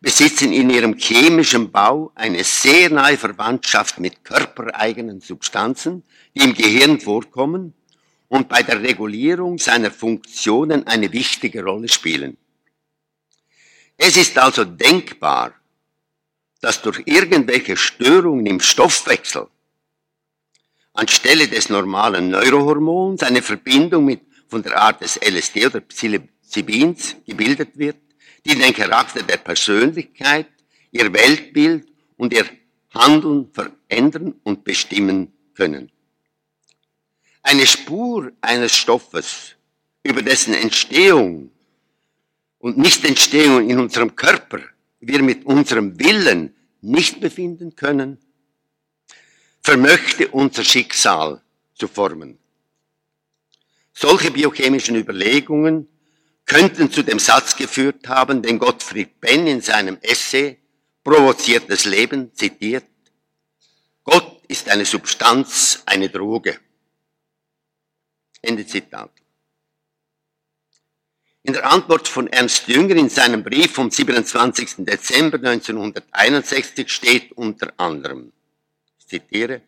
besitzen 0.00 0.52
in 0.52 0.68
ihrem 0.68 0.96
chemischen 0.98 1.70
Bau 1.70 2.12
eine 2.14 2.44
sehr 2.44 2.90
nahe 2.90 3.16
Verwandtschaft 3.16 3.98
mit 3.98 4.24
körpereigenen 4.24 5.20
Substanzen, 5.20 6.02
die 6.34 6.44
im 6.44 6.54
Gehirn 6.54 7.00
vorkommen 7.00 7.72
und 8.32 8.48
bei 8.48 8.62
der 8.62 8.82
Regulierung 8.82 9.58
seiner 9.58 9.90
Funktionen 9.90 10.86
eine 10.86 11.12
wichtige 11.12 11.62
Rolle 11.62 11.86
spielen. 11.86 12.38
Es 13.98 14.16
ist 14.16 14.38
also 14.38 14.64
denkbar, 14.64 15.52
dass 16.62 16.80
durch 16.80 17.02
irgendwelche 17.04 17.76
Störungen 17.76 18.46
im 18.46 18.58
Stoffwechsel 18.58 19.48
anstelle 20.94 21.46
des 21.46 21.68
normalen 21.68 22.30
Neurohormons 22.30 23.22
eine 23.22 23.42
Verbindung 23.42 24.06
mit 24.06 24.22
von 24.48 24.62
der 24.62 24.80
Art 24.80 25.02
des 25.02 25.16
LSD 25.16 25.66
oder 25.66 25.80
Psilocybins 25.82 27.16
gebildet 27.26 27.76
wird, 27.76 27.98
die 28.46 28.54
den 28.54 28.72
Charakter 28.72 29.22
der 29.22 29.36
Persönlichkeit, 29.36 30.46
ihr 30.90 31.12
Weltbild 31.12 31.86
und 32.16 32.32
ihr 32.32 32.46
Handeln 32.94 33.50
verändern 33.52 34.36
und 34.42 34.64
bestimmen 34.64 35.34
können. 35.54 35.91
Eine 37.42 37.66
Spur 37.66 38.32
eines 38.40 38.76
Stoffes, 38.76 39.56
über 40.02 40.22
dessen 40.22 40.54
Entstehung 40.54 41.50
und 42.58 42.78
Nichtentstehung 42.78 43.68
in 43.68 43.78
unserem 43.78 44.14
Körper 44.16 44.60
wir 45.00 45.22
mit 45.22 45.44
unserem 45.46 45.98
Willen 45.98 46.54
nicht 46.80 47.20
befinden 47.20 47.74
können, 47.74 48.18
vermöchte 49.60 50.28
unser 50.28 50.64
Schicksal 50.64 51.42
zu 51.74 51.88
formen. 51.88 52.38
Solche 53.92 54.30
biochemischen 54.30 54.96
Überlegungen 54.96 55.88
könnten 56.46 56.90
zu 56.90 57.02
dem 57.02 57.18
Satz 57.18 57.56
geführt 57.56 58.08
haben, 58.08 58.42
den 58.42 58.58
Gottfried 58.58 59.20
Benn 59.20 59.46
in 59.46 59.60
seinem 59.60 59.98
Essay 60.00 60.58
Provoziertes 61.04 61.84
Leben 61.84 62.32
zitiert. 62.34 62.84
Gott 64.04 64.40
ist 64.46 64.68
eine 64.68 64.84
Substanz, 64.84 65.82
eine 65.84 66.08
Droge. 66.08 66.58
Ende 68.42 68.66
Zitat. 68.66 69.10
In 71.44 71.54
der 71.54 71.70
Antwort 71.70 72.08
von 72.08 72.26
Ernst 72.26 72.68
Jünger 72.68 72.96
in 72.96 73.08
seinem 73.08 73.42
Brief 73.42 73.72
vom 73.72 73.90
27. 73.90 74.84
Dezember 74.84 75.38
1961 75.38 76.90
steht 76.90 77.32
unter 77.32 77.72
anderem, 77.76 78.32
ich 78.98 79.06
zitiere, 79.06 79.62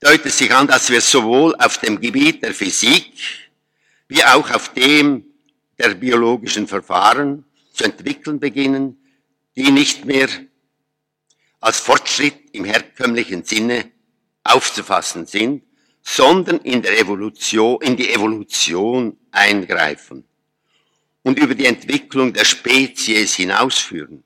deutet 0.00 0.32
sich 0.32 0.52
an, 0.52 0.66
dass 0.66 0.90
wir 0.90 1.00
sowohl 1.00 1.54
auf 1.56 1.78
dem 1.78 2.00
Gebiet 2.00 2.42
der 2.42 2.54
Physik 2.54 3.12
wie 4.08 4.24
auch 4.24 4.50
auf 4.50 4.72
dem 4.72 5.24
der 5.78 5.94
biologischen 5.94 6.66
Verfahren 6.66 7.44
zu 7.72 7.84
entwickeln 7.84 8.40
beginnen, 8.40 9.00
die 9.56 9.70
nicht 9.70 10.04
mehr 10.04 10.28
als 11.60 11.78
Fortschritt 11.78 12.50
im 12.52 12.64
herkömmlichen 12.64 13.44
Sinne 13.44 13.90
aufzufassen 14.44 15.26
sind, 15.26 15.62
sondern 16.08 16.58
in 16.60 16.80
der 16.80 16.98
Evolution, 16.98 17.82
in 17.82 17.94
die 17.94 18.10
Evolution 18.10 19.18
eingreifen 19.30 20.24
und 21.22 21.38
über 21.38 21.54
die 21.54 21.66
Entwicklung 21.66 22.32
der 22.32 22.46
Spezies 22.46 23.34
hinausführen. 23.34 24.24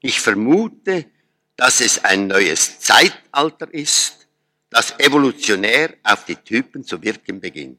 Ich 0.00 0.20
vermute, 0.20 1.06
dass 1.54 1.80
es 1.80 2.04
ein 2.04 2.26
neues 2.26 2.80
Zeitalter 2.80 3.72
ist, 3.72 4.26
das 4.68 4.98
evolutionär 4.98 5.94
auf 6.02 6.24
die 6.24 6.34
Typen 6.34 6.82
zu 6.82 7.00
wirken 7.00 7.40
beginnt. 7.40 7.78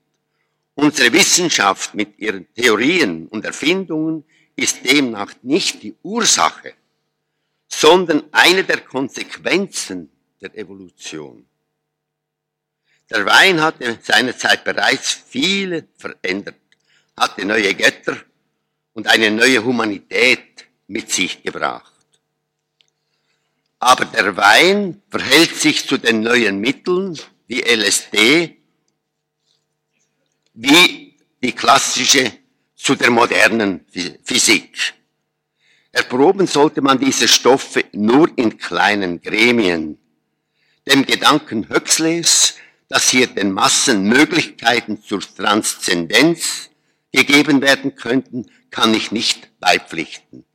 Unsere 0.75 1.11
Wissenschaft 1.11 1.95
mit 1.95 2.17
ihren 2.19 2.51
Theorien 2.53 3.27
und 3.27 3.43
Erfindungen 3.43 4.23
ist 4.55 4.85
demnach 4.85 5.33
nicht 5.41 5.83
die 5.83 5.95
Ursache, 6.01 6.75
sondern 7.67 8.23
eine 8.31 8.63
der 8.63 8.79
Konsequenzen 8.79 10.09
der 10.39 10.57
Evolution. 10.57 11.45
Der 13.13 13.27
Wein 13.27 13.61
hatte 13.61 13.99
seinerzeit 14.01 14.63
bereits 14.63 15.11
viele 15.29 15.87
verändert, 15.99 16.55
hatte 17.15 17.45
neue 17.45 17.75
Götter 17.75 18.17
und 18.93 19.07
eine 19.07 19.29
neue 19.29 19.63
Humanität 19.63 20.65
mit 20.87 21.11
sich 21.11 21.43
gebracht. 21.43 21.93
Aber 23.77 24.05
der 24.05 24.35
Wein 24.35 25.03
verhält 25.11 25.55
sich 25.55 25.87
zu 25.87 25.99
den 25.99 26.21
neuen 26.21 26.59
Mitteln 26.59 27.19
wie 27.45 27.61
LSD, 27.61 28.57
wie 30.55 31.15
die 31.43 31.51
klassische 31.51 32.31
zu 32.75 32.95
der 32.95 33.11
modernen 33.11 33.85
Physik. 34.23 34.95
Erproben 35.91 36.47
sollte 36.47 36.81
man 36.81 36.97
diese 36.97 37.27
Stoffe 37.27 37.85
nur 37.91 38.35
in 38.37 38.57
kleinen 38.57 39.21
Gremien. 39.21 39.99
Dem 40.87 41.05
Gedanken 41.05 41.69
Huxleys, 41.69 42.55
dass 42.93 43.09
hier 43.09 43.25
den 43.25 43.51
Massen 43.51 44.03
Möglichkeiten 44.03 45.01
zur 45.01 45.19
Transzendenz 45.19 46.69
gegeben 47.11 47.59
werden 47.63 47.95
könnten, 47.95 48.45
kann 48.69 48.93
ich 48.93 49.11
nicht 49.11 49.49
beipflichten. 49.59 50.45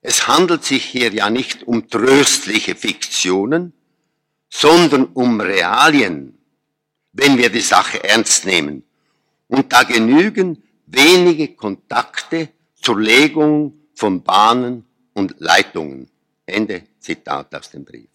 Es 0.00 0.26
handelt 0.26 0.64
sich 0.64 0.84
hier 0.84 1.12
ja 1.12 1.30
nicht 1.30 1.62
um 1.62 1.88
tröstliche 1.88 2.74
Fiktionen, 2.74 3.72
sondern 4.48 5.04
um 5.04 5.40
Realien, 5.40 6.36
wenn 7.12 7.38
wir 7.38 7.50
die 7.50 7.60
Sache 7.60 8.02
ernst 8.02 8.44
nehmen. 8.44 8.82
Und 9.46 9.72
da 9.72 9.84
genügen 9.84 10.60
wenige 10.86 11.54
Kontakte 11.54 12.48
zur 12.74 12.98
Legung 12.98 13.74
von 13.94 14.24
Bahnen 14.24 14.84
und 15.14 15.36
Leitungen. 15.38 16.10
Ende 16.44 16.82
Zitat 16.98 17.54
aus 17.54 17.70
dem 17.70 17.84
Brief. 17.84 18.10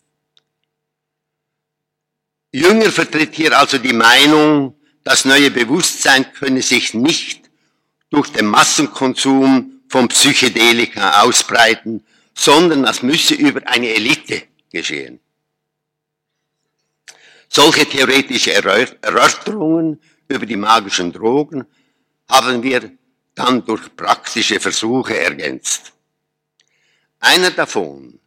Jünger 2.56 2.90
vertritt 2.90 3.36
hier 3.36 3.58
also 3.60 3.78
die 3.78 3.92
Meinung, 3.92 4.78
das 5.04 5.26
neue 5.26 5.52
Bewusstsein 5.52 6.32
könne 6.32 6.62
sich 6.62 6.94
nicht 6.94 7.50
durch 8.10 8.30
den 8.32 8.46
Massenkonsum 8.46 9.82
von 9.90 10.08
Psychedelika 10.08 11.22
ausbreiten, 11.24 12.06
sondern 12.34 12.84
das 12.84 13.04
müsse 13.04 13.34
über 13.34 13.62
eine 13.68 13.90
Elite 13.90 14.44
geschehen. 14.72 15.20
Solche 17.50 17.86
theoretische 17.86 18.54
Erörterungen 18.54 20.00
über 20.30 20.46
die 20.46 20.56
magischen 20.56 21.12
Drogen 21.12 21.66
haben 22.30 22.64
wir 22.64 22.90
dann 23.36 23.66
durch 23.66 23.94
praktische 23.98 24.62
Versuche 24.62 25.18
ergänzt. 25.18 25.92
Einer 27.20 27.52
davon, 27.52 28.18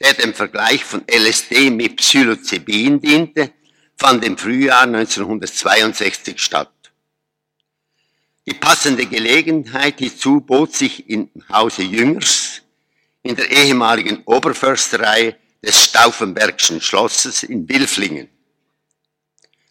der 0.00 0.14
dem 0.14 0.34
Vergleich 0.34 0.84
von 0.84 1.04
LSD 1.10 1.70
mit 1.70 1.96
Psilocybin 1.96 3.00
diente, 3.00 3.52
fand 3.96 4.24
im 4.24 4.38
Frühjahr 4.38 4.82
1962 4.82 6.40
statt. 6.40 6.72
Die 8.46 8.54
passende 8.54 9.06
Gelegenheit 9.06 9.98
hierzu 9.98 10.40
bot 10.40 10.74
sich 10.74 11.10
im 11.10 11.28
Hause 11.52 11.82
Jüngers 11.82 12.62
in 13.22 13.36
der 13.36 13.50
ehemaligen 13.50 14.22
Oberförsterei 14.24 15.36
des 15.62 15.84
Stauffenbergschen 15.84 16.80
Schlosses 16.80 17.42
in 17.42 17.68
Wilflingen. 17.68 18.28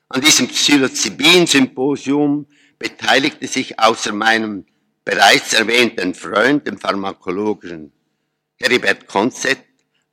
An 0.10 0.22
diesem 0.22 0.48
Psilocybin-Symposium 0.48 2.46
beteiligte 2.78 3.48
sich 3.48 3.80
außer 3.80 4.14
meinem 4.14 4.66
bereits 5.04 5.54
erwähnten 5.54 6.14
Freund, 6.14 6.68
dem 6.68 6.78
Pharmakologischen 6.78 7.92
Heribert 8.60 9.08
Konzett, 9.08 9.67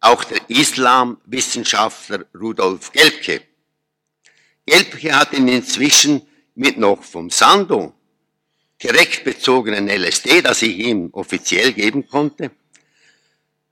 auch 0.05 0.25
der 0.25 0.39
Islamwissenschaftler 0.49 2.27
Rudolf 2.35 2.93
Gelbke. 2.93 3.43
Gelbke 4.67 5.15
hat 5.17 5.33
ihn 5.33 5.49
inzwischen 5.49 6.23
mit 6.55 6.77
noch 6.77 7.03
vom 7.03 7.31
Sando 7.31 7.95
direkt 8.83 9.25
bezogenen 9.25 9.89
LSD, 9.89 10.43
das 10.43 10.63
ich 10.63 10.77
ihm 10.77 11.09
offiziell 11.13 11.73
geben 11.73 12.07
konnte, 12.07 12.51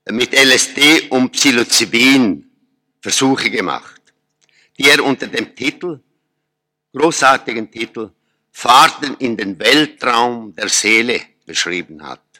mit 0.09 0.33
LSD 0.33 1.09
und 1.09 1.31
Psilocybin 1.31 2.49
Versuche 2.99 3.51
gemacht, 3.51 4.01
die 4.77 4.89
er 4.89 5.03
unter 5.03 5.27
dem 5.27 5.55
Titel, 5.55 5.99
großartigen 6.93 7.69
Titel, 7.69 8.11
Fahrten 8.51 9.15
in 9.19 9.37
den 9.37 9.59
Weltraum 9.59 10.55
der 10.55 10.69
Seele 10.69 11.21
beschrieben 11.45 12.01
hat. 12.01 12.32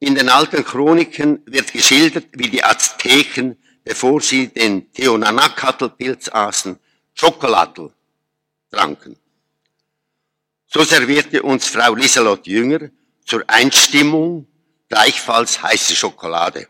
In 0.00 0.14
den 0.14 0.30
alten 0.30 0.64
Chroniken 0.64 1.42
wird 1.44 1.72
geschildert, 1.72 2.28
wie 2.32 2.48
die 2.48 2.64
Azteken, 2.64 3.56
bevor 3.84 4.22
sie 4.22 4.48
den 4.48 4.90
Teonanacatl-Pilz 4.92 6.30
aßen, 6.30 6.78
Schokoladl 7.12 7.92
tranken. 8.70 9.16
So 10.66 10.82
servierte 10.84 11.42
uns 11.42 11.66
Frau 11.66 11.94
Lieselot 11.94 12.46
Jünger 12.46 12.88
zur 13.26 13.44
Einstimmung 13.46 14.46
gleichfalls 14.88 15.62
heiße 15.62 15.94
Schokolade. 15.94 16.68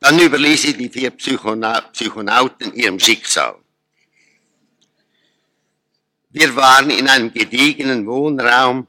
Dann 0.00 0.18
überließ 0.18 0.62
sie 0.62 0.74
die 0.74 0.90
vier 0.90 1.10
Psychona 1.12 1.80
Psychonauten 1.92 2.74
ihrem 2.74 3.00
Schicksal. 3.00 3.56
Wir 6.30 6.54
waren 6.54 6.90
in 6.90 7.08
einem 7.08 7.32
gediegenen 7.32 8.06
Wohnraum 8.06 8.86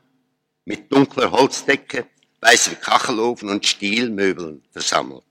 mit 0.65 0.91
dunkler 0.91 1.31
Holzdecke, 1.31 2.05
weißem 2.41 2.79
Kachelofen 2.79 3.49
und 3.49 3.65
Stielmöbeln 3.65 4.63
versammelt. 4.71 5.23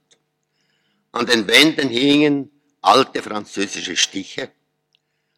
An 1.11 1.25
den 1.25 1.47
Wänden 1.47 1.89
hingen 1.89 2.51
alte 2.81 3.21
französische 3.21 3.95
Stiche. 3.95 4.51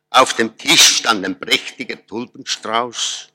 Auf 0.10 0.34
dem 0.34 0.58
Tisch 0.58 0.98
stand 0.98 1.26
ein 1.26 1.40
prächtiger 1.40 2.06
Tulpenstrauß. 2.06 3.30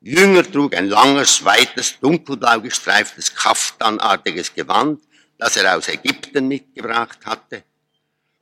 Jünger 0.00 0.50
trug 0.50 0.74
ein 0.74 0.88
langes, 0.88 1.44
weites, 1.44 1.98
dunkelblau 2.00 2.60
gestreiftes, 2.60 3.34
kaftanartiges 3.34 4.54
Gewand, 4.54 5.02
das 5.36 5.56
er 5.56 5.76
aus 5.76 5.88
Ägypten 5.88 6.48
mitgebracht 6.48 7.18
hatte. 7.26 7.64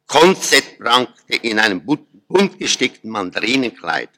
Konzett 0.07 0.79
prangte 0.79 1.35
in 1.37 1.59
einem 1.59 1.85
bunt 1.85 2.59
gestickten 2.59 3.11
Mandarinenkleid. 3.11 4.11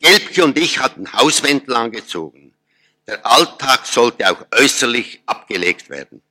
Gelbke 0.00 0.44
und 0.44 0.58
ich 0.58 0.78
hatten 0.78 1.12
Hauswäntel 1.12 1.76
angezogen. 1.76 2.49
Der 3.10 3.26
Alltag 3.26 3.86
sollte 3.86 4.30
auch 4.30 4.46
äußerlich 4.52 5.20
abgelegt 5.26 5.90
werden. 5.90 6.22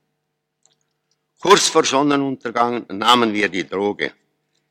Kurz 1.38 1.68
vor 1.68 1.84
Sonnenuntergang 1.84 2.86
nahmen 2.88 3.34
wir 3.34 3.50
die 3.50 3.68
Droge. 3.68 4.14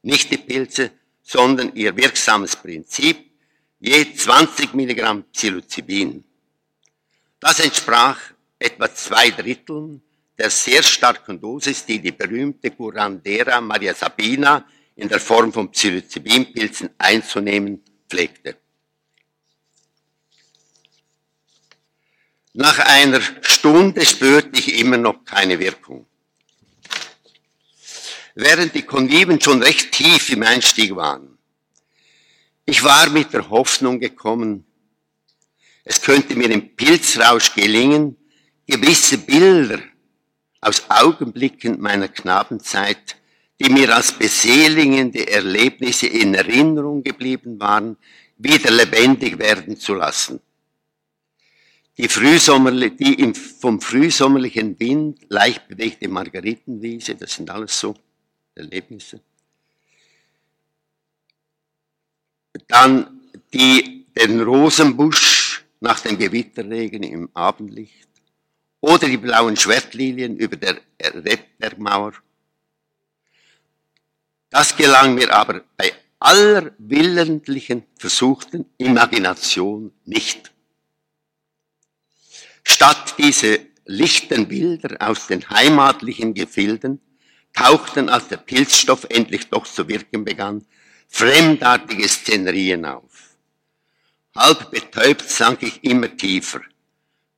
Nicht 0.02 0.32
die 0.32 0.40
Pilze, 0.40 0.90
sondern 1.22 1.76
ihr 1.76 1.96
wirksames 1.96 2.56
Prinzip, 2.56 3.30
je 3.80 4.12
20 4.12 4.74
Milligramm 4.74 5.24
Psilocybin. 5.26 6.24
Das 7.40 7.60
entsprach 7.60 8.20
etwa 8.58 8.92
zwei 8.92 9.30
Dritteln 9.30 10.02
der 10.36 10.50
sehr 10.50 10.82
starken 10.82 11.40
Dosis, 11.40 11.86
die 11.86 12.00
die 12.00 12.12
berühmte 12.12 12.72
Curandera 12.72 13.62
Maria 13.62 13.94
Sabina 13.94 14.66
in 14.96 15.08
der 15.10 15.20
Form 15.20 15.54
von 15.54 15.70
Psilocybinpilzen 15.70 16.90
einzunehmen 16.98 17.84
pflegte. 18.10 18.58
Nach 22.62 22.78
einer 22.78 23.22
Stunde 23.40 24.06
spürte 24.06 24.60
ich 24.60 24.80
immer 24.80 24.98
noch 24.98 25.24
keine 25.24 25.60
Wirkung. 25.60 26.06
Während 28.36 28.76
die 28.76 28.82
Konviven 28.82 29.40
schon 29.40 29.64
recht 29.64 29.94
tief 29.94 30.30
im 30.30 30.44
Einstieg 30.44 30.94
waren, 30.94 31.38
ich 32.66 32.84
war 32.84 33.10
mit 33.12 33.32
der 33.32 33.50
Hoffnung 33.50 34.02
gekommen, 34.02 34.66
es 35.86 36.02
könnte 36.02 36.36
mir 36.36 36.52
im 36.52 36.76
Pilzrausch 36.76 37.56
gelingen, 37.56 38.18
gewisse 38.68 39.20
Bilder 39.20 39.80
aus 40.60 40.84
Augenblicken 40.90 41.80
meiner 41.80 42.10
Knabenzeit, 42.10 43.16
die 43.62 43.70
mir 43.70 43.96
als 43.96 44.12
beseligende 44.12 45.32
Erlebnisse 45.32 46.08
in 46.08 46.34
Erinnerung 46.34 47.04
geblieben 47.04 47.58
waren, 47.58 47.96
wieder 48.38 48.70
lebendig 48.70 49.40
werden 49.40 49.78
zu 49.78 49.94
lassen. 49.94 50.42
Die, 52.00 52.08
Frühsommerli 52.08 52.92
die 52.92 53.16
im, 53.16 53.36
vom 53.36 53.82
frühsommerlichen 53.82 54.80
Wind 54.80 55.20
leicht 55.28 55.68
bewegte 55.68 56.08
Margaritenwiese, 56.08 57.16
das 57.16 57.34
sind 57.34 57.50
alles 57.50 57.78
so 57.78 57.94
Erlebnisse. 58.56 59.20
Dann 62.70 63.20
die, 63.54 64.06
den 64.16 64.40
Rosenbusch 64.40 65.66
nach 65.82 66.00
dem 66.00 66.18
Gewitterregen 66.18 67.04
im 67.04 67.30
Abendlicht. 67.34 68.08
Oder 68.80 69.10
die 69.10 69.18
blauen 69.18 69.58
Schwertlilien 69.58 70.38
über 70.38 70.56
der 70.56 70.80
Rebbergmauer. 71.02 72.14
Das 74.50 74.78
gelang 74.78 75.16
mir 75.16 75.34
aber 75.34 75.66
bei 75.76 75.92
aller 76.20 76.72
willentlichen 76.78 77.84
versuchten 77.98 78.68
Imagination 78.78 79.92
nicht. 80.06 80.54
Statt 82.72 83.16
diese 83.18 83.62
lichten 83.86 84.48
Bilder 84.48 84.96
aus 85.00 85.26
den 85.26 85.50
heimatlichen 85.50 86.36
Gefilden 86.36 87.02
tauchten, 87.52 88.10
als 88.10 88.28
der 88.28 88.38
Pilzstoff 88.38 89.08
endlich 89.10 89.50
doch 89.50 89.66
zu 89.66 89.88
wirken 89.88 90.24
begann, 90.24 90.64
fremdartige 91.08 92.08
Szenerien 92.08 92.86
auf. 92.86 93.36
Halb 94.36 94.70
betäubt 94.70 95.28
sank 95.28 95.64
ich 95.64 95.84
immer 95.84 96.16
tiefer, 96.16 96.62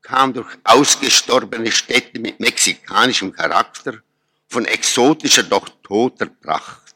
kam 0.02 0.34
durch 0.34 0.54
ausgestorbene 0.66 1.72
Städte 1.72 2.20
mit 2.20 2.42
mexikanischem 2.42 3.32
Charakter, 3.32 4.02
von 4.50 4.66
exotischer, 4.66 5.44
doch 5.44 5.70
toter 5.82 6.26
Pracht. 6.26 6.94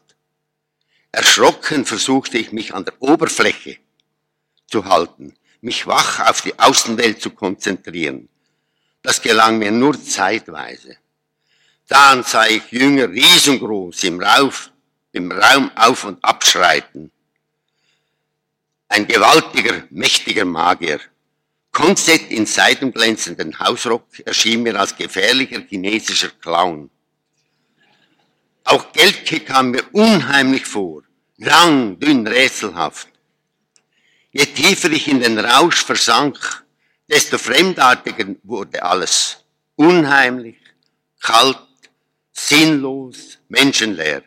Erschrocken 1.10 1.86
versuchte 1.86 2.36
ich 2.36 2.52
mich 2.52 2.74
an 2.74 2.84
der 2.84 3.00
Oberfläche 3.00 3.78
zu 4.66 4.84
halten, 4.84 5.32
mich 5.66 5.84
wach 5.88 6.20
auf 6.30 6.42
die 6.42 6.56
Außenwelt 6.56 7.20
zu 7.20 7.30
konzentrieren. 7.30 8.28
Das 9.02 9.20
gelang 9.20 9.58
mir 9.58 9.72
nur 9.72 10.00
zeitweise. 10.00 10.96
Dann 11.88 12.22
sah 12.22 12.46
ich 12.46 12.70
Jünger 12.70 13.08
riesengroß 13.10 14.04
im 14.04 14.20
Rauf, 14.20 14.70
im 15.10 15.32
Raum 15.32 15.70
auf 15.74 16.04
und 16.04 16.24
abschreiten. 16.24 17.10
Ein 18.88 19.08
gewaltiger, 19.08 19.82
mächtiger 19.90 20.44
Magier. 20.44 21.00
Konzett 21.72 22.30
in 22.30 22.46
seidenglänzenden 22.46 23.58
Hausrock 23.58 24.06
erschien 24.24 24.62
mir 24.62 24.78
als 24.78 24.96
gefährlicher 24.96 25.60
chinesischer 25.68 26.30
Clown. 26.40 26.90
Auch 28.62 28.92
Gelke 28.92 29.40
kam 29.40 29.72
mir 29.72 29.84
unheimlich 29.92 30.64
vor, 30.64 31.02
lang, 31.38 31.98
dünn, 31.98 32.24
rätselhaft. 32.24 33.08
Je 34.38 34.44
tiefer 34.44 34.92
ich 34.92 35.08
in 35.08 35.20
den 35.20 35.38
Rausch 35.38 35.82
versank, 35.82 36.36
desto 37.08 37.38
fremdartiger 37.38 38.26
wurde 38.42 38.82
alles. 38.82 39.42
Unheimlich, 39.76 40.58
kalt, 41.22 41.58
sinnlos, 42.32 43.38
menschenleer 43.48 44.22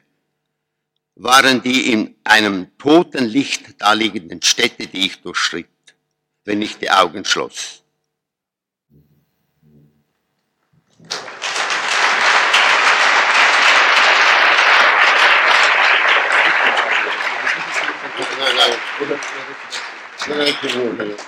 waren 1.13 1.61
die 1.61 1.91
in 1.91 2.15
einem 2.23 2.75
toten 2.79 3.25
Licht 3.25 3.79
daliegenden 3.79 4.41
Städte, 4.41 4.87
die 4.87 5.05
ich 5.05 5.21
durchschritt, 5.21 5.67
wenn 6.43 6.63
ich 6.63 6.79
die 6.79 6.89
Augen 6.89 7.23
schloss. 7.23 7.83
Nein, 18.39 18.55
nein. 18.55 19.38
Şöyle 20.29 20.51
kıvırıyor. 20.51 21.19